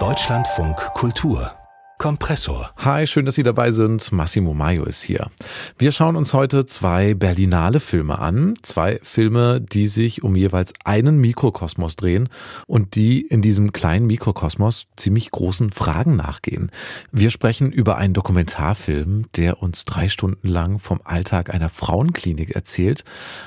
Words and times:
Deutschlandfunk 0.00 0.76
Kultur 0.94 1.52
Kompressor. 1.96 2.72
Hi, 2.78 3.06
schön, 3.06 3.24
dass 3.24 3.36
Sie 3.36 3.44
dabei 3.44 3.70
sind. 3.70 4.10
Massimo 4.10 4.52
Maio 4.52 4.82
ist 4.84 5.04
hier. 5.04 5.30
Wir 5.78 5.92
schauen 5.92 6.16
uns 6.16 6.34
heute 6.34 6.66
zwei 6.66 7.14
Berlinale 7.14 7.78
Filme 7.78 8.18
an. 8.18 8.54
Zwei 8.62 8.98
Filme, 9.04 9.60
die 9.60 9.86
sich 9.86 10.24
um 10.24 10.34
jeweils 10.34 10.72
einen 10.84 11.18
Mikrokosmos 11.18 11.94
drehen 11.94 12.28
und 12.66 12.96
die 12.96 13.20
in 13.20 13.42
diesem 13.42 13.72
kleinen 13.72 14.08
Mikrokosmos 14.08 14.88
ziemlich 14.96 15.30
großen 15.30 15.70
Fragen 15.70 16.16
nachgehen. 16.16 16.72
Wir 17.12 17.30
sprechen 17.30 17.70
über 17.70 17.96
einen 17.96 18.12
Dokumentarfilm, 18.12 19.26
der 19.36 19.62
uns 19.62 19.84
drei 19.84 20.08
Stunden 20.08 20.48
lang 20.48 20.80
vom 20.80 21.00
Alltag 21.04 21.54
einer 21.54 21.68
Frauenklinik 21.68 22.56
erzählt. 22.56 23.04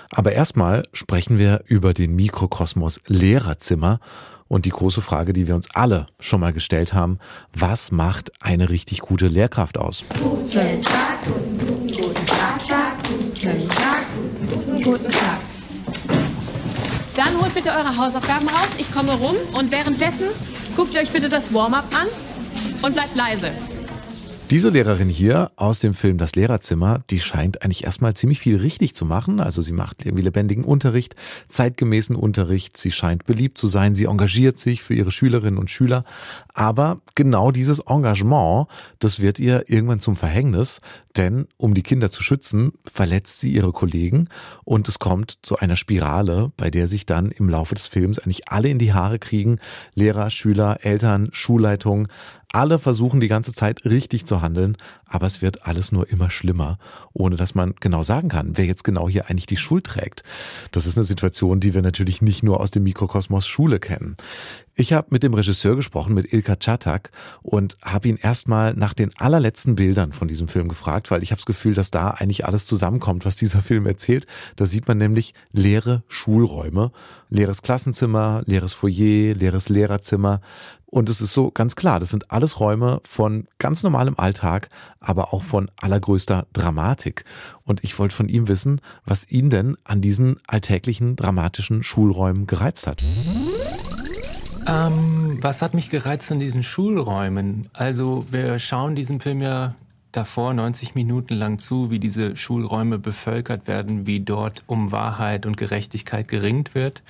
Aber 0.09 0.31
erstmal 0.31 0.87
sprechen 0.93 1.37
wir 1.37 1.65
über 1.65 1.93
den 1.93 2.15
Mikrokosmos 2.15 3.01
Lehrerzimmer 3.07 3.99
und 4.47 4.65
die 4.65 4.69
große 4.69 5.01
Frage, 5.01 5.33
die 5.33 5.47
wir 5.47 5.55
uns 5.55 5.67
alle 5.73 6.07
schon 6.19 6.39
mal 6.39 6.53
gestellt 6.53 6.93
haben, 6.93 7.19
was 7.53 7.91
macht 7.91 8.31
eine 8.41 8.69
richtig 8.69 8.99
gute 8.99 9.27
Lehrkraft 9.27 9.77
aus? 9.77 10.03
Guten 10.21 10.81
Tag, 10.81 11.23
guten, 11.25 11.87
guten 11.87 12.25
Tag, 12.25 12.93
guten 13.07 13.69
Tag, 13.69 14.03
guten 14.83 15.11
Tag. 15.11 15.39
Dann 17.15 17.41
holt 17.41 17.53
bitte 17.53 17.71
eure 17.71 17.97
Hausaufgaben 17.97 18.47
raus, 18.47 18.69
ich 18.77 18.91
komme 18.91 19.13
rum 19.13 19.35
und 19.57 19.71
währenddessen 19.71 20.27
guckt 20.75 20.93
ihr 20.95 21.01
euch 21.01 21.11
bitte 21.11 21.29
das 21.29 21.53
Warm-up 21.53 21.85
an 21.95 22.07
und 22.83 22.93
bleibt 22.93 23.15
leise. 23.15 23.51
Diese 24.49 24.69
Lehrerin 24.69 25.09
hier 25.09 25.51
aus 25.57 25.79
dem 25.79 25.93
Film 25.93 26.17
Das 26.17 26.35
Lehrerzimmer, 26.35 27.03
die 27.09 27.19
scheint 27.19 27.63
eigentlich 27.63 27.83
erstmal 27.83 28.13
ziemlich 28.13 28.39
viel 28.39 28.55
richtig 28.55 28.95
zu 28.95 29.03
machen. 29.03 29.41
Also 29.41 29.61
sie 29.61 29.73
macht 29.73 30.05
irgendwie 30.05 30.23
lebendigen 30.23 30.63
Unterricht, 30.63 31.17
zeitgemäßen 31.49 32.15
Unterricht, 32.15 32.77
sie 32.77 32.91
scheint 32.91 33.25
beliebt 33.25 33.57
zu 33.57 33.67
sein, 33.67 33.93
sie 33.93 34.05
engagiert 34.05 34.57
sich 34.57 34.83
für 34.83 34.93
ihre 34.93 35.11
Schülerinnen 35.11 35.59
und 35.59 35.69
Schüler. 35.69 36.05
Aber 36.53 37.01
genau 37.13 37.51
dieses 37.51 37.79
Engagement, 37.79 38.67
das 38.99 39.19
wird 39.19 39.37
ihr 39.37 39.65
irgendwann 39.67 39.99
zum 39.99 40.15
Verhängnis, 40.15 40.79
denn 41.17 41.47
um 41.57 41.73
die 41.73 41.83
Kinder 41.83 42.11
zu 42.11 42.23
schützen, 42.23 42.73
verletzt 42.85 43.39
sie 43.39 43.51
ihre 43.51 43.71
Kollegen 43.71 44.29
und 44.63 44.87
es 44.87 44.99
kommt 44.99 45.39
zu 45.41 45.57
einer 45.57 45.75
Spirale, 45.75 46.51
bei 46.57 46.69
der 46.69 46.87
sich 46.87 47.05
dann 47.05 47.31
im 47.31 47.49
Laufe 47.49 47.75
des 47.75 47.87
Films 47.87 48.19
eigentlich 48.19 48.49
alle 48.49 48.69
in 48.69 48.79
die 48.79 48.93
Haare 48.93 49.19
kriegen. 49.19 49.59
Lehrer, 49.93 50.29
Schüler, 50.29 50.79
Eltern, 50.83 51.29
Schulleitung, 51.31 52.07
alle 52.51 52.79
versuchen 52.79 53.19
die 53.19 53.27
ganze 53.27 53.53
Zeit 53.53 53.83
richtig 53.83 54.25
zu 54.25 54.41
handeln, 54.41 54.77
aber 55.05 55.27
es 55.27 55.41
wird 55.41 55.65
alles 55.67 55.91
nur 55.91 56.09
immer 56.09 56.29
schlimmer, 56.29 56.77
ohne 57.11 57.35
dass 57.35 57.55
man 57.55 57.75
genau 57.79 58.03
sagen 58.03 58.29
kann, 58.29 58.53
wer 58.55 58.65
jetzt 58.65 58.83
genau 58.83 59.09
hier 59.09 59.29
eigentlich 59.29 59.47
die 59.47 59.57
Schuld 59.57 59.85
trägt. 59.85 60.23
Das 60.71 60.85
ist 60.85 60.97
eine 60.97 61.05
Situation, 61.05 61.59
die 61.59 61.73
wir 61.73 61.81
natürlich 61.81 62.21
nicht 62.21 62.43
nur 62.43 62.61
aus 62.61 62.71
dem 62.71 62.83
Mikrokosmos 62.83 63.47
Schule 63.47 63.79
kennen. 63.79 64.15
Ich 64.79 64.93
habe 64.93 65.07
mit 65.09 65.23
dem 65.23 65.33
Regisseur 65.33 65.75
gesprochen, 65.75 66.13
mit 66.13 66.31
Ilka 66.31 66.55
Chatak, 66.55 67.09
und 67.41 67.77
habe 67.83 68.09
ihn 68.09 68.17
erstmal 68.17 68.75
nach 68.75 68.93
den 68.93 69.09
allerletzten 69.17 69.73
Bildern 69.73 70.13
von 70.13 70.27
diesem 70.27 70.47
Film 70.47 70.67
gefragt, 70.67 71.09
weil 71.09 71.23
ich 71.23 71.31
habe 71.31 71.39
das 71.39 71.47
Gefühl, 71.47 71.73
dass 71.73 71.89
da 71.89 72.11
eigentlich 72.11 72.45
alles 72.45 72.67
zusammenkommt, 72.67 73.25
was 73.25 73.37
dieser 73.37 73.61
Film 73.63 73.87
erzählt. 73.87 74.27
Da 74.55 74.67
sieht 74.67 74.87
man 74.87 74.99
nämlich 74.99 75.33
leere 75.51 76.03
Schulräume, 76.07 76.91
leeres 77.31 77.63
Klassenzimmer, 77.63 78.43
leeres 78.45 78.73
Foyer, 78.73 79.33
leeres 79.33 79.67
Lehrerzimmer. 79.69 80.41
Und 80.85 81.09
es 81.09 81.21
ist 81.21 81.33
so 81.33 81.49
ganz 81.49 81.75
klar, 81.75 81.99
das 81.99 82.11
sind 82.11 82.29
alles 82.29 82.59
Räume 82.59 83.01
von 83.03 83.47
ganz 83.57 83.81
normalem 83.81 84.13
Alltag, 84.19 84.69
aber 84.99 85.33
auch 85.33 85.41
von 85.41 85.71
allergrößter 85.77 86.45
Dramatik. 86.53 87.25
Und 87.63 87.83
ich 87.83 87.97
wollte 87.97 88.13
von 88.13 88.29
ihm 88.29 88.47
wissen, 88.47 88.79
was 89.05 89.29
ihn 89.31 89.49
denn 89.49 89.75
an 89.85 90.01
diesen 90.01 90.39
alltäglichen 90.45 91.15
dramatischen 91.15 91.81
Schulräumen 91.81 92.45
gereizt 92.45 92.85
hat. 92.85 93.01
Ähm, 94.67 95.37
was 95.41 95.61
hat 95.61 95.73
mich 95.73 95.89
gereizt 95.89 96.31
an 96.31 96.39
diesen 96.39 96.61
Schulräumen? 96.61 97.69
Also 97.73 98.25
wir 98.31 98.59
schauen 98.59 98.95
diesem 98.95 99.19
Film 99.19 99.41
ja 99.41 99.75
davor 100.11 100.53
90 100.53 100.95
Minuten 100.95 101.35
lang 101.35 101.59
zu, 101.59 101.89
wie 101.89 101.99
diese 101.99 102.35
Schulräume 102.35 102.99
bevölkert 102.99 103.67
werden, 103.67 104.07
wie 104.07 104.19
dort 104.19 104.63
um 104.67 104.91
Wahrheit 104.91 105.45
und 105.45 105.57
Gerechtigkeit 105.57 106.27
geringt 106.27 106.75
wird. 106.75 107.01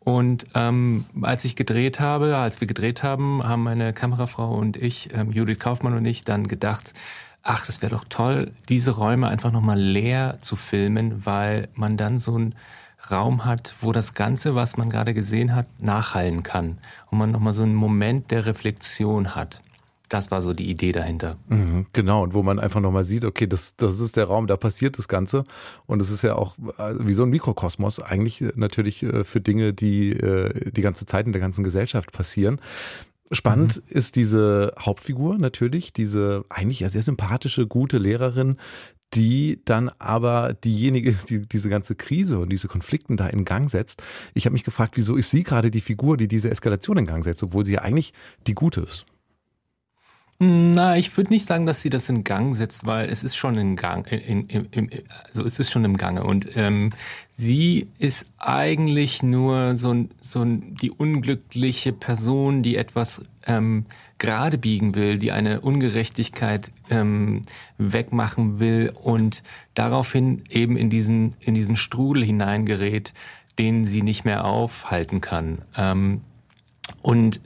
Und 0.00 0.46
ähm, 0.54 1.06
als 1.22 1.44
ich 1.44 1.56
gedreht 1.56 2.00
habe, 2.00 2.36
als 2.36 2.60
wir 2.60 2.66
gedreht 2.66 3.02
haben, 3.02 3.42
haben 3.42 3.62
meine 3.62 3.92
Kamerafrau 3.92 4.54
und 4.54 4.76
ich, 4.76 5.10
ähm, 5.14 5.32
Judith 5.32 5.58
Kaufmann 5.58 5.94
und 5.94 6.04
ich, 6.04 6.24
dann 6.24 6.46
gedacht, 6.48 6.94
ach, 7.42 7.66
das 7.66 7.82
wäre 7.82 7.94
doch 7.94 8.04
toll, 8.08 8.52
diese 8.68 8.92
Räume 8.92 9.28
einfach 9.28 9.52
nochmal 9.52 9.78
leer 9.78 10.38
zu 10.40 10.56
filmen, 10.56 11.24
weil 11.26 11.68
man 11.74 11.96
dann 11.96 12.18
so 12.18 12.34
einen 12.34 12.54
Raum 13.10 13.44
hat, 13.44 13.74
wo 13.80 13.92
das 13.92 14.14
Ganze, 14.14 14.54
was 14.54 14.76
man 14.76 14.90
gerade 14.90 15.14
gesehen 15.14 15.54
hat, 15.54 15.66
nachhallen 15.80 16.42
kann. 16.42 16.78
Und 17.10 17.18
man 17.18 17.30
nochmal 17.30 17.52
so 17.52 17.62
einen 17.62 17.74
Moment 17.74 18.30
der 18.30 18.46
Reflexion 18.46 19.34
hat. 19.34 19.60
Das 20.08 20.30
war 20.30 20.40
so 20.40 20.54
die 20.54 20.70
Idee 20.70 20.92
dahinter. 20.92 21.36
Mhm, 21.48 21.86
genau, 21.92 22.22
und 22.22 22.32
wo 22.32 22.42
man 22.42 22.58
einfach 22.58 22.80
nochmal 22.80 23.04
sieht, 23.04 23.26
okay, 23.26 23.46
das, 23.46 23.76
das 23.76 24.00
ist 24.00 24.16
der 24.16 24.24
Raum, 24.24 24.46
da 24.46 24.56
passiert 24.56 24.96
das 24.96 25.06
Ganze. 25.06 25.44
Und 25.86 26.00
es 26.00 26.10
ist 26.10 26.22
ja 26.22 26.34
auch 26.34 26.56
äh, 26.78 26.94
wie 27.00 27.12
so 27.12 27.24
ein 27.24 27.30
Mikrokosmos, 27.30 28.00
eigentlich 28.00 28.40
äh, 28.40 28.52
natürlich 28.54 29.02
äh, 29.02 29.24
für 29.24 29.40
Dinge, 29.40 29.74
die 29.74 30.18
die 30.72 30.82
ganze 30.82 31.04
Zeit 31.06 31.26
in 31.26 31.32
der 31.32 31.40
ganzen 31.40 31.62
Gesellschaft 31.62 32.12
passieren. 32.12 32.60
Spannend 33.30 33.76
mhm. 33.76 33.96
ist 33.96 34.16
diese 34.16 34.72
Hauptfigur 34.78 35.36
natürlich, 35.38 35.92
diese 35.92 36.44
eigentlich 36.48 36.80
ja 36.80 36.88
sehr 36.88 37.02
sympathische, 37.02 37.66
gute 37.66 37.98
Lehrerin, 37.98 38.56
die 39.14 39.60
dann 39.64 39.90
aber 39.98 40.54
diejenige 40.54 41.10
ist, 41.10 41.30
die 41.30 41.40
diese 41.40 41.68
ganze 41.68 41.94
Krise 41.94 42.38
und 42.38 42.50
diese 42.50 42.68
Konflikten 42.68 43.16
da 43.16 43.26
in 43.26 43.44
Gang 43.44 43.70
setzt. 43.70 44.02
Ich 44.34 44.44
habe 44.44 44.52
mich 44.52 44.64
gefragt, 44.64 44.96
wieso 44.96 45.16
ist 45.16 45.30
sie 45.30 45.42
gerade 45.42 45.70
die 45.70 45.80
Figur, 45.80 46.16
die 46.16 46.28
diese 46.28 46.50
Eskalation 46.50 46.98
in 46.98 47.06
Gang 47.06 47.24
setzt, 47.24 47.42
obwohl 47.42 47.64
sie 47.64 47.74
ja 47.74 47.82
eigentlich 47.82 48.12
die 48.46 48.54
gute 48.54 48.82
ist. 48.82 49.06
Na, 50.40 50.96
ich 50.96 51.16
würde 51.16 51.30
nicht 51.30 51.46
sagen, 51.46 51.66
dass 51.66 51.82
sie 51.82 51.90
das 51.90 52.08
in 52.08 52.22
Gang 52.22 52.54
setzt, 52.54 52.86
weil 52.86 53.10
es 53.10 53.24
ist 53.24 53.34
schon 53.34 53.58
in 53.58 53.74
Gang, 53.74 54.06
in, 54.06 54.46
in, 54.46 54.66
in, 54.66 54.90
also 55.26 55.44
es 55.44 55.58
ist 55.58 55.72
schon 55.72 55.84
im 55.84 55.96
Gange 55.96 56.22
und 56.22 56.56
ähm, 56.56 56.90
sie 57.32 57.88
ist 57.98 58.26
eigentlich 58.38 59.24
nur 59.24 59.74
so, 59.74 60.06
so 60.20 60.44
die 60.44 60.92
unglückliche 60.92 61.92
Person, 61.92 62.62
die 62.62 62.76
etwas 62.76 63.22
ähm, 63.48 63.82
gerade 64.18 64.58
biegen 64.58 64.94
will, 64.94 65.16
die 65.18 65.32
eine 65.32 65.60
Ungerechtigkeit 65.60 66.70
ähm, 66.88 67.42
wegmachen 67.76 68.60
will 68.60 68.92
und 68.94 69.42
daraufhin 69.74 70.44
eben 70.50 70.76
in 70.76 70.88
diesen 70.88 71.34
in 71.40 71.56
diesen 71.56 71.74
Strudel 71.74 72.24
hineingerät, 72.24 73.12
den 73.58 73.84
sie 73.84 74.02
nicht 74.02 74.24
mehr 74.24 74.44
aufhalten 74.44 75.20
kann. 75.20 75.62
Ähm, 75.76 76.20
und 77.02 77.40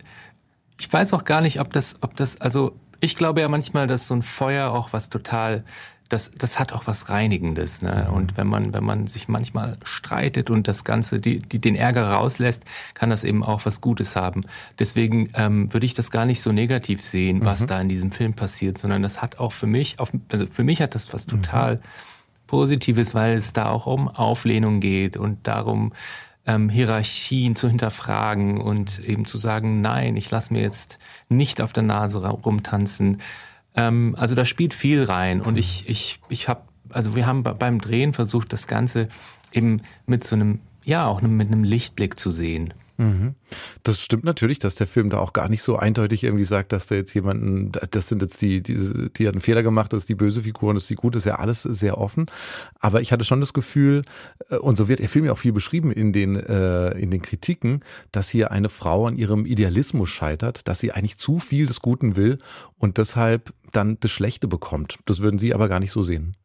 ich 0.82 0.92
weiß 0.92 1.14
auch 1.14 1.24
gar 1.24 1.40
nicht, 1.42 1.60
ob 1.60 1.72
das, 1.72 1.98
ob 2.00 2.16
das, 2.16 2.40
also 2.40 2.74
ich 3.00 3.14
glaube 3.14 3.40
ja 3.40 3.48
manchmal, 3.48 3.86
dass 3.86 4.08
so 4.08 4.14
ein 4.14 4.22
Feuer 4.22 4.72
auch 4.72 4.92
was 4.92 5.08
total 5.08 5.62
das, 6.08 6.32
das 6.36 6.58
hat 6.58 6.72
auch 6.72 6.88
was 6.88 7.08
Reinigendes. 7.08 7.82
Ne? 7.82 8.06
Mhm. 8.08 8.14
Und 8.14 8.36
wenn 8.36 8.48
man, 8.48 8.74
wenn 8.74 8.82
man 8.82 9.06
sich 9.06 9.28
manchmal 9.28 9.78
streitet 9.84 10.50
und 10.50 10.66
das 10.66 10.84
Ganze, 10.84 11.20
die, 11.20 11.38
die, 11.38 11.60
den 11.60 11.76
Ärger 11.76 12.10
rauslässt, 12.10 12.64
kann 12.94 13.10
das 13.10 13.22
eben 13.22 13.44
auch 13.44 13.64
was 13.64 13.80
Gutes 13.80 14.16
haben. 14.16 14.42
Deswegen 14.80 15.30
ähm, 15.34 15.72
würde 15.72 15.86
ich 15.86 15.94
das 15.94 16.10
gar 16.10 16.26
nicht 16.26 16.42
so 16.42 16.50
negativ 16.50 17.02
sehen, 17.02 17.44
was 17.44 17.60
mhm. 17.60 17.66
da 17.68 17.80
in 17.80 17.88
diesem 17.88 18.10
Film 18.10 18.34
passiert, 18.34 18.76
sondern 18.76 19.02
das 19.02 19.22
hat 19.22 19.38
auch 19.38 19.52
für 19.52 19.68
mich, 19.68 20.00
auf, 20.00 20.12
also 20.32 20.46
für 20.48 20.64
mich 20.64 20.82
hat 20.82 20.96
das 20.96 21.12
was 21.14 21.28
mhm. 21.28 21.42
total 21.42 21.76
mhm. 21.76 21.80
Positives, 22.48 23.14
weil 23.14 23.34
es 23.34 23.52
da 23.52 23.70
auch 23.70 23.86
um 23.86 24.08
Auflehnung 24.08 24.80
geht 24.80 25.16
und 25.16 25.46
darum, 25.46 25.92
ähm, 26.46 26.68
Hierarchien 26.68 27.56
zu 27.56 27.68
hinterfragen 27.68 28.60
und 28.60 28.98
eben 29.00 29.26
zu 29.26 29.38
sagen, 29.38 29.80
nein, 29.80 30.16
ich 30.16 30.30
lasse 30.30 30.52
mir 30.52 30.62
jetzt 30.62 30.98
nicht 31.28 31.60
auf 31.60 31.72
der 31.72 31.84
Nase 31.84 32.24
rumtanzen. 32.26 33.20
Ähm, 33.76 34.16
also 34.18 34.34
da 34.34 34.44
spielt 34.44 34.74
viel 34.74 35.04
rein 35.04 35.40
und 35.40 35.56
ich, 35.56 35.88
ich, 35.88 36.20
ich 36.28 36.48
habe, 36.48 36.62
also 36.90 37.14
wir 37.14 37.26
haben 37.26 37.42
beim 37.42 37.80
Drehen 37.80 38.12
versucht, 38.12 38.52
das 38.52 38.66
Ganze 38.66 39.08
eben 39.52 39.82
mit 40.06 40.24
so 40.24 40.36
einem, 40.36 40.60
ja, 40.84 41.06
auch 41.06 41.22
mit 41.22 41.48
einem 41.48 41.64
Lichtblick 41.64 42.18
zu 42.18 42.30
sehen. 42.30 42.74
Mhm. 43.02 43.34
Das 43.82 44.00
stimmt 44.00 44.22
natürlich, 44.22 44.60
dass 44.60 44.76
der 44.76 44.86
Film 44.86 45.10
da 45.10 45.18
auch 45.18 45.32
gar 45.32 45.48
nicht 45.48 45.62
so 45.62 45.76
eindeutig 45.76 46.22
irgendwie 46.22 46.44
sagt, 46.44 46.72
dass 46.72 46.86
da 46.86 46.94
jetzt 46.94 47.12
jemanden, 47.14 47.72
das 47.90 48.08
sind 48.08 48.22
jetzt 48.22 48.40
die, 48.42 48.62
die, 48.62 48.76
die 49.16 49.26
hat 49.26 49.34
einen 49.34 49.40
Fehler 49.40 49.64
gemacht, 49.64 49.92
das 49.92 50.02
ist 50.02 50.08
die 50.08 50.14
böse 50.14 50.42
Figur 50.42 50.68
und 50.68 50.76
das 50.76 50.84
ist 50.84 50.90
die 50.90 50.94
gute, 50.94 51.18
ist 51.18 51.24
ja 51.24 51.36
alles 51.36 51.62
sehr 51.62 51.98
offen. 51.98 52.26
Aber 52.78 53.00
ich 53.00 53.12
hatte 53.12 53.24
schon 53.24 53.40
das 53.40 53.52
Gefühl, 53.52 54.02
äh, 54.50 54.56
und 54.56 54.76
so 54.76 54.88
wird 54.88 55.00
der 55.00 55.08
Film 55.08 55.24
ja 55.24 55.32
auch 55.32 55.38
viel 55.38 55.52
beschrieben 55.52 55.90
in 55.90 56.12
den, 56.12 56.36
äh, 56.36 56.90
in 56.92 57.10
den 57.10 57.22
Kritiken, 57.22 57.80
dass 58.12 58.28
hier 58.28 58.52
eine 58.52 58.68
Frau 58.68 59.06
an 59.06 59.16
ihrem 59.16 59.46
Idealismus 59.46 60.08
scheitert, 60.08 60.68
dass 60.68 60.78
sie 60.78 60.92
eigentlich 60.92 61.18
zu 61.18 61.40
viel 61.40 61.66
des 61.66 61.80
Guten 61.80 62.14
will 62.14 62.38
und 62.78 62.98
deshalb 62.98 63.52
dann 63.72 63.98
das 64.00 64.10
Schlechte 64.10 64.46
bekommt. 64.46 64.98
Das 65.06 65.20
würden 65.20 65.38
Sie 65.38 65.54
aber 65.54 65.68
gar 65.68 65.80
nicht 65.80 65.92
so 65.92 66.02
sehen. 66.02 66.36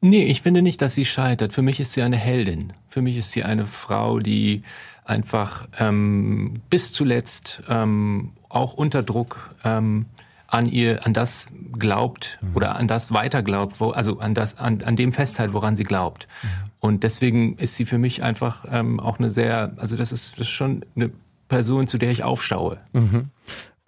Nee, 0.00 0.24
ich 0.24 0.40
finde 0.40 0.62
nicht, 0.62 0.80
dass 0.80 0.94
sie 0.94 1.04
scheitert. 1.04 1.52
Für 1.52 1.62
mich 1.62 1.78
ist 1.78 1.92
sie 1.92 2.02
eine 2.02 2.16
Heldin. 2.16 2.72
Für 2.88 3.02
mich 3.02 3.18
ist 3.18 3.32
sie 3.32 3.44
eine 3.44 3.66
Frau, 3.66 4.18
die 4.18 4.62
einfach 5.04 5.68
ähm, 5.78 6.62
bis 6.70 6.92
zuletzt 6.92 7.62
ähm, 7.68 8.32
auch 8.48 8.74
unter 8.74 9.02
Druck 9.02 9.54
ähm, 9.64 10.06
an 10.46 10.66
ihr, 10.66 11.06
an 11.06 11.12
das 11.12 11.48
glaubt 11.78 12.38
mhm. 12.40 12.56
oder 12.56 12.76
an 12.76 12.88
das 12.88 13.12
weiter 13.12 13.42
glaubt, 13.42 13.80
wo, 13.80 13.90
also 13.90 14.18
an 14.18 14.34
das, 14.34 14.58
an, 14.58 14.82
an 14.82 14.96
dem 14.96 15.12
festhält, 15.12 15.52
woran 15.52 15.76
sie 15.76 15.84
glaubt. 15.84 16.26
Mhm. 16.42 16.48
Und 16.80 17.04
deswegen 17.04 17.56
ist 17.56 17.76
sie 17.76 17.84
für 17.84 17.98
mich 17.98 18.22
einfach 18.22 18.64
ähm, 18.70 19.00
auch 19.00 19.18
eine 19.18 19.30
sehr, 19.30 19.72
also 19.76 19.96
das 19.96 20.12
ist, 20.12 20.32
das 20.34 20.48
ist 20.48 20.48
schon 20.48 20.84
eine 20.96 21.10
Person, 21.48 21.86
zu 21.86 21.98
der 21.98 22.10
ich 22.10 22.24
aufschaue. 22.24 22.78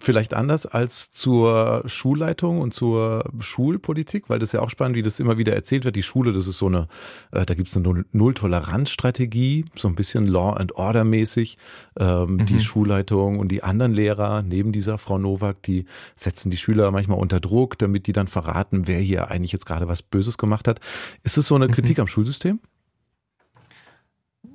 Vielleicht 0.04 0.34
anders 0.34 0.66
als 0.66 1.12
zur 1.12 1.84
Schulleitung 1.86 2.60
und 2.60 2.74
zur 2.74 3.24
Schulpolitik, 3.38 4.28
weil 4.28 4.40
das 4.40 4.48
ist 4.48 4.54
ja 4.54 4.60
auch 4.60 4.68
spannend, 4.68 4.96
wie 4.96 5.02
das 5.02 5.20
immer 5.20 5.38
wieder 5.38 5.54
erzählt 5.54 5.84
wird. 5.84 5.94
Die 5.94 6.02
Schule, 6.02 6.32
das 6.32 6.48
ist 6.48 6.58
so 6.58 6.66
eine, 6.66 6.88
äh, 7.30 7.46
da 7.46 7.54
gibt 7.54 7.68
es 7.68 7.76
eine 7.76 7.84
Null- 7.84 8.06
Null-Toleranz-Strategie, 8.10 9.64
so 9.76 9.86
ein 9.86 9.94
bisschen 9.94 10.26
Law 10.26 10.54
and 10.54 10.74
Order 10.74 11.04
mäßig. 11.04 11.56
Ähm, 12.00 12.44
Die 12.46 12.58
Schulleitung 12.58 13.38
und 13.38 13.48
die 13.48 13.62
anderen 13.62 13.94
Lehrer 13.94 14.42
neben 14.42 14.72
dieser 14.72 14.98
Frau 14.98 15.18
Nowak, 15.18 15.62
die 15.62 15.84
setzen 16.16 16.50
die 16.50 16.56
Schüler 16.56 16.90
manchmal 16.90 17.18
unter 17.18 17.38
Druck, 17.38 17.78
damit 17.78 18.08
die 18.08 18.12
dann 18.12 18.26
verraten, 18.26 18.88
wer 18.88 18.98
hier 18.98 19.30
eigentlich 19.30 19.52
jetzt 19.52 19.66
gerade 19.66 19.86
was 19.86 20.02
Böses 20.02 20.36
gemacht 20.36 20.66
hat. 20.66 20.80
Ist 21.22 21.38
es 21.38 21.46
so 21.46 21.54
eine 21.54 21.68
Kritik 21.68 22.00
am 22.00 22.08
Schulsystem? 22.08 22.58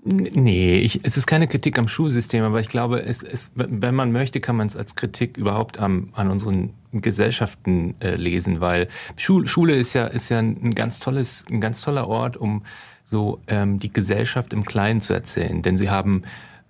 Nee, 0.09 0.79
ich, 0.79 1.01
es 1.03 1.17
ist 1.17 1.27
keine 1.27 1.49
Kritik 1.49 1.77
am 1.77 1.89
Schulsystem, 1.89 2.41
aber 2.45 2.61
ich 2.61 2.69
glaube, 2.69 3.01
es, 3.01 3.23
es, 3.23 3.51
wenn 3.55 3.93
man 3.93 4.13
möchte, 4.13 4.39
kann 4.39 4.55
man 4.55 4.65
es 4.65 4.77
als 4.77 4.95
Kritik 4.95 5.35
überhaupt 5.35 5.79
am, 5.79 6.09
an 6.13 6.31
unseren 6.31 6.73
Gesellschaften 6.93 7.95
äh, 7.99 8.15
lesen, 8.15 8.61
weil 8.61 8.87
Schul, 9.17 9.47
Schule 9.49 9.75
ist 9.75 9.93
ja, 9.95 10.05
ist 10.05 10.29
ja 10.29 10.39
ein 10.39 10.73
ganz 10.75 10.99
tolles, 10.99 11.43
ein 11.51 11.59
ganz 11.59 11.81
toller 11.81 12.07
Ort, 12.07 12.37
um 12.37 12.63
so 13.03 13.41
ähm, 13.47 13.79
die 13.79 13.91
Gesellschaft 13.91 14.53
im 14.53 14.63
Kleinen 14.63 15.01
zu 15.01 15.11
erzählen. 15.13 15.61
Denn 15.61 15.75
sie 15.75 15.89
haben 15.89 16.23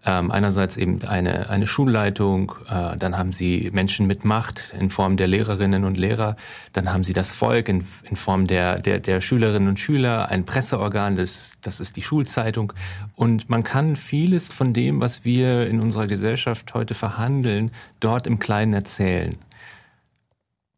ähm, 0.06 0.32
einerseits 0.32 0.78
eben 0.78 1.04
eine, 1.06 1.50
eine 1.50 1.68
Schulleitung, 1.68 2.54
äh, 2.70 2.96
dann 2.98 3.18
haben 3.18 3.34
sie 3.34 3.70
Menschen 3.74 4.08
mit 4.08 4.24
Macht 4.24 4.74
in 4.80 4.90
Form 4.90 5.18
der 5.18 5.28
Lehrerinnen 5.28 5.84
und 5.84 5.98
Lehrer, 5.98 6.36
dann 6.74 6.94
haben 6.94 7.04
sie 7.04 7.14
das 7.14 7.34
Volk 7.34 7.68
in, 7.68 7.84
in 8.04 8.16
Form 8.16 8.48
der, 8.48 8.78
der, 8.78 9.00
der 9.00 9.22
Schülerinnen 9.22 9.68
und 9.68 9.80
Schüler, 9.80 10.30
ein 10.30 10.46
Presseorgan, 10.46 11.16
das, 11.16 11.58
das 11.62 11.80
ist 11.80 11.96
die 11.98 12.02
Schulzeitung. 12.02 12.74
Und 13.16 13.50
man 13.50 13.64
kann 13.64 13.96
vieles 13.96 14.50
von 14.50 14.74
dem, 14.74 15.02
was 15.02 15.26
wir 15.26 15.68
in 15.68 15.80
unserer 15.80 16.08
Gesellschaft 16.08 16.74
heute 16.74 16.94
verhandeln, 16.94 17.72
dort 18.00 18.28
im 18.28 18.40
Kleinen 18.40 18.74
erzählen. 18.74 19.38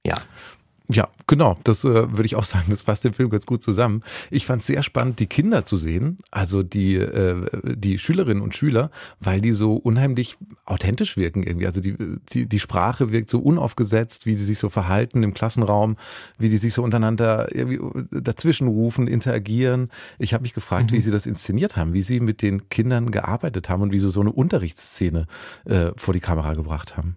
Ja. 0.06 0.16
Ja, 0.91 1.07
genau. 1.27 1.56
Das 1.65 1.83
äh, 1.83 1.88
würde 1.88 2.25
ich 2.25 2.36
auch 2.36 2.44
sagen. 2.44 2.65
Das 2.69 2.81
passt 2.81 3.03
dem 3.03 3.13
Film 3.13 3.30
ganz 3.30 3.45
gut 3.45 3.62
zusammen. 3.62 4.01
Ich 4.31 4.47
fand 4.47 4.62
es 4.62 4.68
sehr 4.68 4.81
spannend, 4.81 5.19
die 5.19 5.27
Kinder 5.27 5.63
zu 5.63 5.77
sehen, 5.77 6.18
also 6.31 6.63
die 6.63 6.95
äh, 6.95 7.45
die 7.63 8.00
Schülerinnen 8.00 8.41
und 8.41 8.56
Schüler, 8.56 8.89
weil 9.19 9.39
die 9.39 9.51
so 9.51 9.75
unheimlich 9.75 10.38
authentisch 10.65 11.15
wirken 11.15 11.44
irgendwie. 11.44 11.68
Also 11.68 11.80
die 11.80 11.95
die, 12.33 12.47
die 12.47 12.59
Sprache 12.59 13.12
wirkt 13.12 13.30
so 13.30 13.39
unaufgesetzt, 13.39 14.25
wie 14.25 14.33
sie 14.33 14.44
sich 14.44 14.57
so 14.57 14.69
verhalten 14.69 15.21
im 15.21 15.36
Klassenraum, 15.36 15.95
wie 16.39 16.50
die 16.50 16.57
sich 16.57 16.74
so 16.74 16.81
untereinander 16.81 17.56
irgendwie 17.56 17.80
dazwischen 18.09 18.68
rufen, 18.68 19.07
interagieren. 19.07 19.92
Ich 20.18 20.33
habe 20.33 20.42
mich 20.42 20.56
gefragt, 20.56 20.92
wie 20.92 21.01
sie 21.01 21.12
das 21.12 21.27
inszeniert 21.27 21.77
haben, 21.77 21.94
wie 21.94 22.01
sie 22.01 22.19
mit 22.19 22.42
den 22.42 22.68
Kindern 22.69 23.12
gearbeitet 23.12 23.69
haben 23.69 23.83
und 23.83 23.92
wie 23.92 24.00
sie 24.00 24.09
so 24.09 24.21
eine 24.21 24.31
Unterrichtsszene 24.31 25.27
äh, 25.65 25.92
vor 25.97 26.15
die 26.15 26.19
Kamera 26.19 26.56
gebracht 26.56 26.97
haben. 26.97 27.15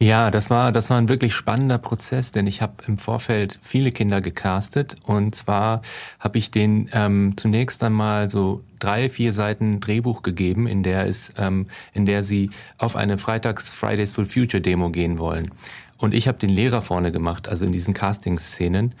Ja, 0.00 0.30
das 0.30 0.48
war, 0.48 0.70
das 0.70 0.90
war 0.90 0.98
ein 0.98 1.08
wirklich 1.08 1.34
spannender 1.34 1.78
Prozess, 1.78 2.30
denn 2.30 2.46
ich 2.46 2.62
habe 2.62 2.84
im 2.86 2.98
Vorfeld 2.98 3.58
viele 3.62 3.90
Kinder 3.90 4.20
gecastet 4.20 4.94
und 5.02 5.34
zwar 5.34 5.82
habe 6.20 6.38
ich 6.38 6.52
denen 6.52 6.88
ähm, 6.92 7.32
zunächst 7.36 7.82
einmal 7.82 8.28
so 8.28 8.62
drei, 8.78 9.08
vier 9.10 9.32
Seiten 9.32 9.80
Drehbuch 9.80 10.22
gegeben, 10.22 10.68
in 10.68 10.84
der 10.84 11.06
es, 11.06 11.34
ähm, 11.36 11.64
in 11.94 12.06
der 12.06 12.22
sie 12.22 12.50
auf 12.78 12.94
eine 12.94 13.18
Freitags 13.18 13.72
Fridays 13.72 14.12
for 14.12 14.24
Future 14.24 14.60
Demo 14.60 14.90
gehen 14.90 15.18
wollen. 15.18 15.50
Und 15.96 16.14
ich 16.14 16.28
habe 16.28 16.38
den 16.38 16.50
Lehrer 16.50 16.80
vorne 16.80 17.10
gemacht, 17.10 17.48
also 17.48 17.64
in 17.64 17.72
diesen 17.72 17.92
Casting-Szenen. 17.92 18.94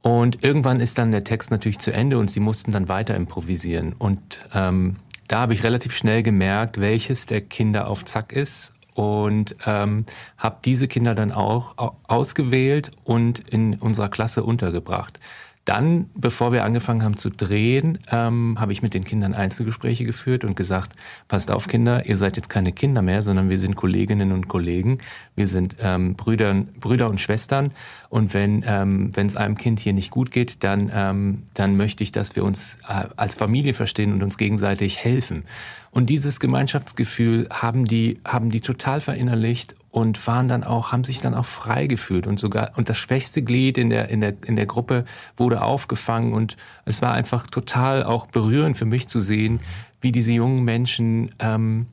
Und 0.00 0.42
irgendwann 0.42 0.80
ist 0.80 0.96
dann 0.96 1.12
der 1.12 1.22
Text 1.24 1.50
natürlich 1.50 1.80
zu 1.80 1.92
Ende 1.92 2.16
und 2.16 2.30
sie 2.30 2.40
mussten 2.40 2.72
dann 2.72 2.88
weiter 2.88 3.14
improvisieren. 3.14 3.94
Und 3.98 4.38
ähm, 4.54 4.96
da 5.28 5.40
habe 5.40 5.52
ich 5.52 5.64
relativ 5.64 5.94
schnell 5.94 6.22
gemerkt, 6.22 6.80
welches 6.80 7.26
der 7.26 7.42
Kinder 7.42 7.88
auf 7.88 8.06
Zack 8.06 8.32
ist 8.32 8.72
und 8.94 9.54
ähm, 9.66 10.04
habe 10.38 10.58
diese 10.64 10.88
Kinder 10.88 11.14
dann 11.14 11.32
auch 11.32 11.78
au- 11.78 11.96
ausgewählt 12.08 12.90
und 13.04 13.38
in 13.40 13.74
unserer 13.74 14.08
Klasse 14.08 14.42
untergebracht. 14.42 15.18
Dann, 15.64 16.10
bevor 16.14 16.52
wir 16.52 16.64
angefangen 16.64 17.02
haben 17.02 17.16
zu 17.16 17.30
drehen, 17.30 17.98
ähm, 18.10 18.56
habe 18.58 18.72
ich 18.72 18.82
mit 18.82 18.94
den 18.94 19.04
Kindern 19.04 19.34
Einzelgespräche 19.34 20.04
geführt 20.04 20.44
und 20.44 20.56
gesagt, 20.56 20.96
passt 21.28 21.50
auf 21.50 21.68
Kinder, 21.68 22.06
ihr 22.06 22.16
seid 22.16 22.36
jetzt 22.36 22.48
keine 22.48 22.72
Kinder 22.72 23.02
mehr, 23.02 23.22
sondern 23.22 23.50
wir 23.50 23.60
sind 23.60 23.76
Kolleginnen 23.76 24.32
und 24.32 24.48
Kollegen, 24.48 24.98
wir 25.36 25.46
sind 25.46 25.76
ähm, 25.80 26.14
Brüder, 26.14 26.54
Brüder 26.80 27.08
und 27.08 27.20
Schwestern 27.20 27.72
und 28.08 28.34
wenn 28.34 28.64
ähm, 28.66 29.12
es 29.14 29.36
einem 29.36 29.56
Kind 29.56 29.78
hier 29.80 29.92
nicht 29.92 30.10
gut 30.10 30.30
geht, 30.30 30.64
dann 30.64 30.90
dann 30.90 31.70
dann 31.70 31.76
möchte 31.76 32.02
ich, 32.02 32.12
dass 32.12 32.36
wir 32.36 32.44
uns 32.44 32.78
äh, 32.88 33.04
als 33.16 33.36
Familie 33.36 33.74
verstehen 33.74 34.12
und 34.12 34.22
uns 34.22 34.36
gegenseitig 34.38 34.98
helfen. 34.98 35.44
Und 35.90 36.10
dieses 36.10 36.40
Gemeinschaftsgefühl 36.40 37.48
haben 37.50 37.84
die, 37.84 38.18
haben 38.24 38.50
die 38.50 38.60
total 38.60 39.00
verinnerlicht 39.00 39.74
und 39.90 40.26
waren 40.26 40.48
dann 40.48 40.64
auch, 40.64 40.92
haben 40.92 41.04
sich 41.04 41.20
dann 41.20 41.34
auch 41.34 41.46
frei 41.46 41.86
gefühlt 41.86 42.26
und 42.26 42.38
sogar, 42.38 42.72
und 42.76 42.88
das 42.88 42.98
schwächste 42.98 43.42
Glied 43.42 43.78
in 43.78 43.90
der, 43.90 44.08
in 44.08 44.20
der, 44.20 44.34
in 44.46 44.56
der 44.56 44.66
Gruppe 44.66 45.04
wurde 45.36 45.62
aufgefangen 45.62 46.32
und 46.32 46.56
es 46.84 47.02
war 47.02 47.12
einfach 47.12 47.46
total 47.46 48.04
auch 48.04 48.26
berührend 48.26 48.78
für 48.78 48.84
mich 48.84 49.08
zu 49.08 49.20
sehen, 49.20 49.60
wie 50.00 50.12
diese 50.12 50.32
jungen 50.32 50.64
Menschen, 50.64 51.34
ähm, 51.38 51.86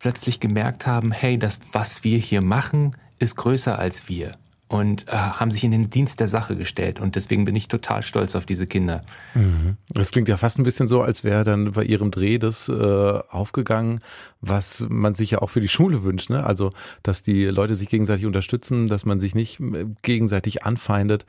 plötzlich 0.00 0.40
gemerkt 0.40 0.86
haben, 0.86 1.12
hey, 1.12 1.38
das, 1.38 1.60
was 1.72 2.02
wir 2.02 2.18
hier 2.18 2.40
machen, 2.40 2.96
ist 3.18 3.36
größer 3.36 3.78
als 3.78 4.08
wir. 4.08 4.32
Und 4.70 5.08
äh, 5.08 5.16
haben 5.16 5.50
sich 5.50 5.64
in 5.64 5.72
den 5.72 5.90
Dienst 5.90 6.20
der 6.20 6.28
Sache 6.28 6.54
gestellt. 6.54 7.00
Und 7.00 7.16
deswegen 7.16 7.44
bin 7.44 7.56
ich 7.56 7.66
total 7.66 8.04
stolz 8.04 8.36
auf 8.36 8.46
diese 8.46 8.68
Kinder. 8.68 9.02
Das 9.92 10.12
klingt 10.12 10.28
ja 10.28 10.36
fast 10.36 10.60
ein 10.60 10.62
bisschen 10.62 10.86
so, 10.86 11.02
als 11.02 11.24
wäre 11.24 11.42
dann 11.42 11.72
bei 11.72 11.82
ihrem 11.82 12.12
Dreh 12.12 12.38
das 12.38 12.68
äh, 12.68 12.72
aufgegangen, 12.72 13.98
was 14.40 14.86
man 14.88 15.14
sich 15.14 15.32
ja 15.32 15.42
auch 15.42 15.50
für 15.50 15.60
die 15.60 15.68
Schule 15.68 16.04
wünscht. 16.04 16.30
Ne? 16.30 16.44
Also, 16.44 16.70
dass 17.02 17.22
die 17.22 17.46
Leute 17.46 17.74
sich 17.74 17.88
gegenseitig 17.88 18.26
unterstützen, 18.26 18.86
dass 18.86 19.04
man 19.04 19.18
sich 19.18 19.34
nicht 19.34 19.58
äh, 19.58 19.86
gegenseitig 20.02 20.62
anfeindet. 20.62 21.26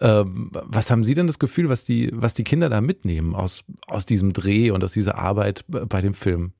Ähm, 0.00 0.52
was 0.52 0.88
haben 0.92 1.02
Sie 1.02 1.14
denn 1.14 1.26
das 1.26 1.40
Gefühl, 1.40 1.68
was 1.68 1.84
die, 1.84 2.10
was 2.12 2.34
die 2.34 2.44
Kinder 2.44 2.68
da 2.68 2.80
mitnehmen 2.80 3.34
aus, 3.34 3.64
aus 3.88 4.06
diesem 4.06 4.32
Dreh 4.32 4.70
und 4.70 4.84
aus 4.84 4.92
dieser 4.92 5.18
Arbeit 5.18 5.64
bei 5.66 6.00
dem 6.00 6.14
Film? 6.14 6.52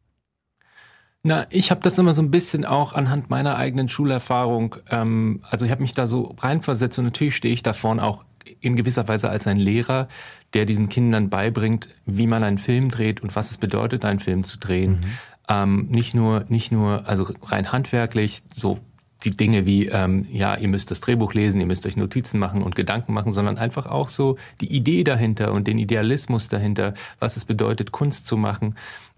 Na, 1.26 1.46
ich 1.48 1.70
habe 1.70 1.80
das 1.80 1.96
immer 1.96 2.12
so 2.12 2.20
ein 2.20 2.30
bisschen 2.30 2.66
auch 2.66 2.92
anhand 2.92 3.30
meiner 3.30 3.56
eigenen 3.56 3.88
Schulerfahrung, 3.88 4.76
ähm, 4.90 5.40
also 5.48 5.64
ich 5.64 5.72
habe 5.72 5.80
mich 5.80 5.94
da 5.94 6.06
so 6.06 6.34
reinversetzt 6.38 6.98
und 6.98 7.06
natürlich 7.06 7.34
stehe 7.34 7.54
ich 7.54 7.62
da 7.62 7.72
vorne 7.72 8.02
auch 8.02 8.24
in 8.60 8.76
gewisser 8.76 9.08
Weise 9.08 9.30
als 9.30 9.46
ein 9.46 9.56
Lehrer, 9.56 10.08
der 10.52 10.66
diesen 10.66 10.90
Kindern 10.90 11.30
beibringt, 11.30 11.88
wie 12.04 12.26
man 12.26 12.44
einen 12.44 12.58
Film 12.58 12.90
dreht 12.90 13.22
und 13.22 13.34
was 13.36 13.50
es 13.50 13.56
bedeutet, 13.56 14.04
einen 14.04 14.20
Film 14.20 14.44
zu 14.44 14.58
drehen. 14.58 15.06
Ähm, 15.48 15.88
nicht 15.90 16.14
nur, 16.14 16.44
nicht 16.48 16.72
nur, 16.72 17.08
also 17.08 17.26
rein 17.42 17.72
handwerklich, 17.72 18.42
so 18.54 18.80
die 19.24 19.30
Dinge 19.30 19.66
wie, 19.66 19.86
ähm, 19.86 20.26
ja, 20.30 20.56
ihr 20.56 20.68
müsst 20.68 20.90
das 20.90 21.00
Drehbuch 21.00 21.34
lesen, 21.34 21.60
ihr 21.60 21.66
müsst 21.66 21.86
euch 21.86 21.96
Notizen 21.96 22.38
machen 22.38 22.62
und 22.62 22.74
Gedanken 22.74 23.12
machen, 23.12 23.32
sondern 23.32 23.58
einfach 23.58 23.86
auch 23.86 24.08
so 24.08 24.36
die 24.60 24.72
Idee 24.72 25.04
dahinter 25.04 25.52
und 25.52 25.66
den 25.66 25.78
Idealismus 25.78 26.48
dahinter, 26.48 26.94
was 27.18 27.36
es 27.36 27.44
bedeutet, 27.44 27.92
Kunst 27.92 28.26
zu 28.26 28.36
machen. 28.36 28.74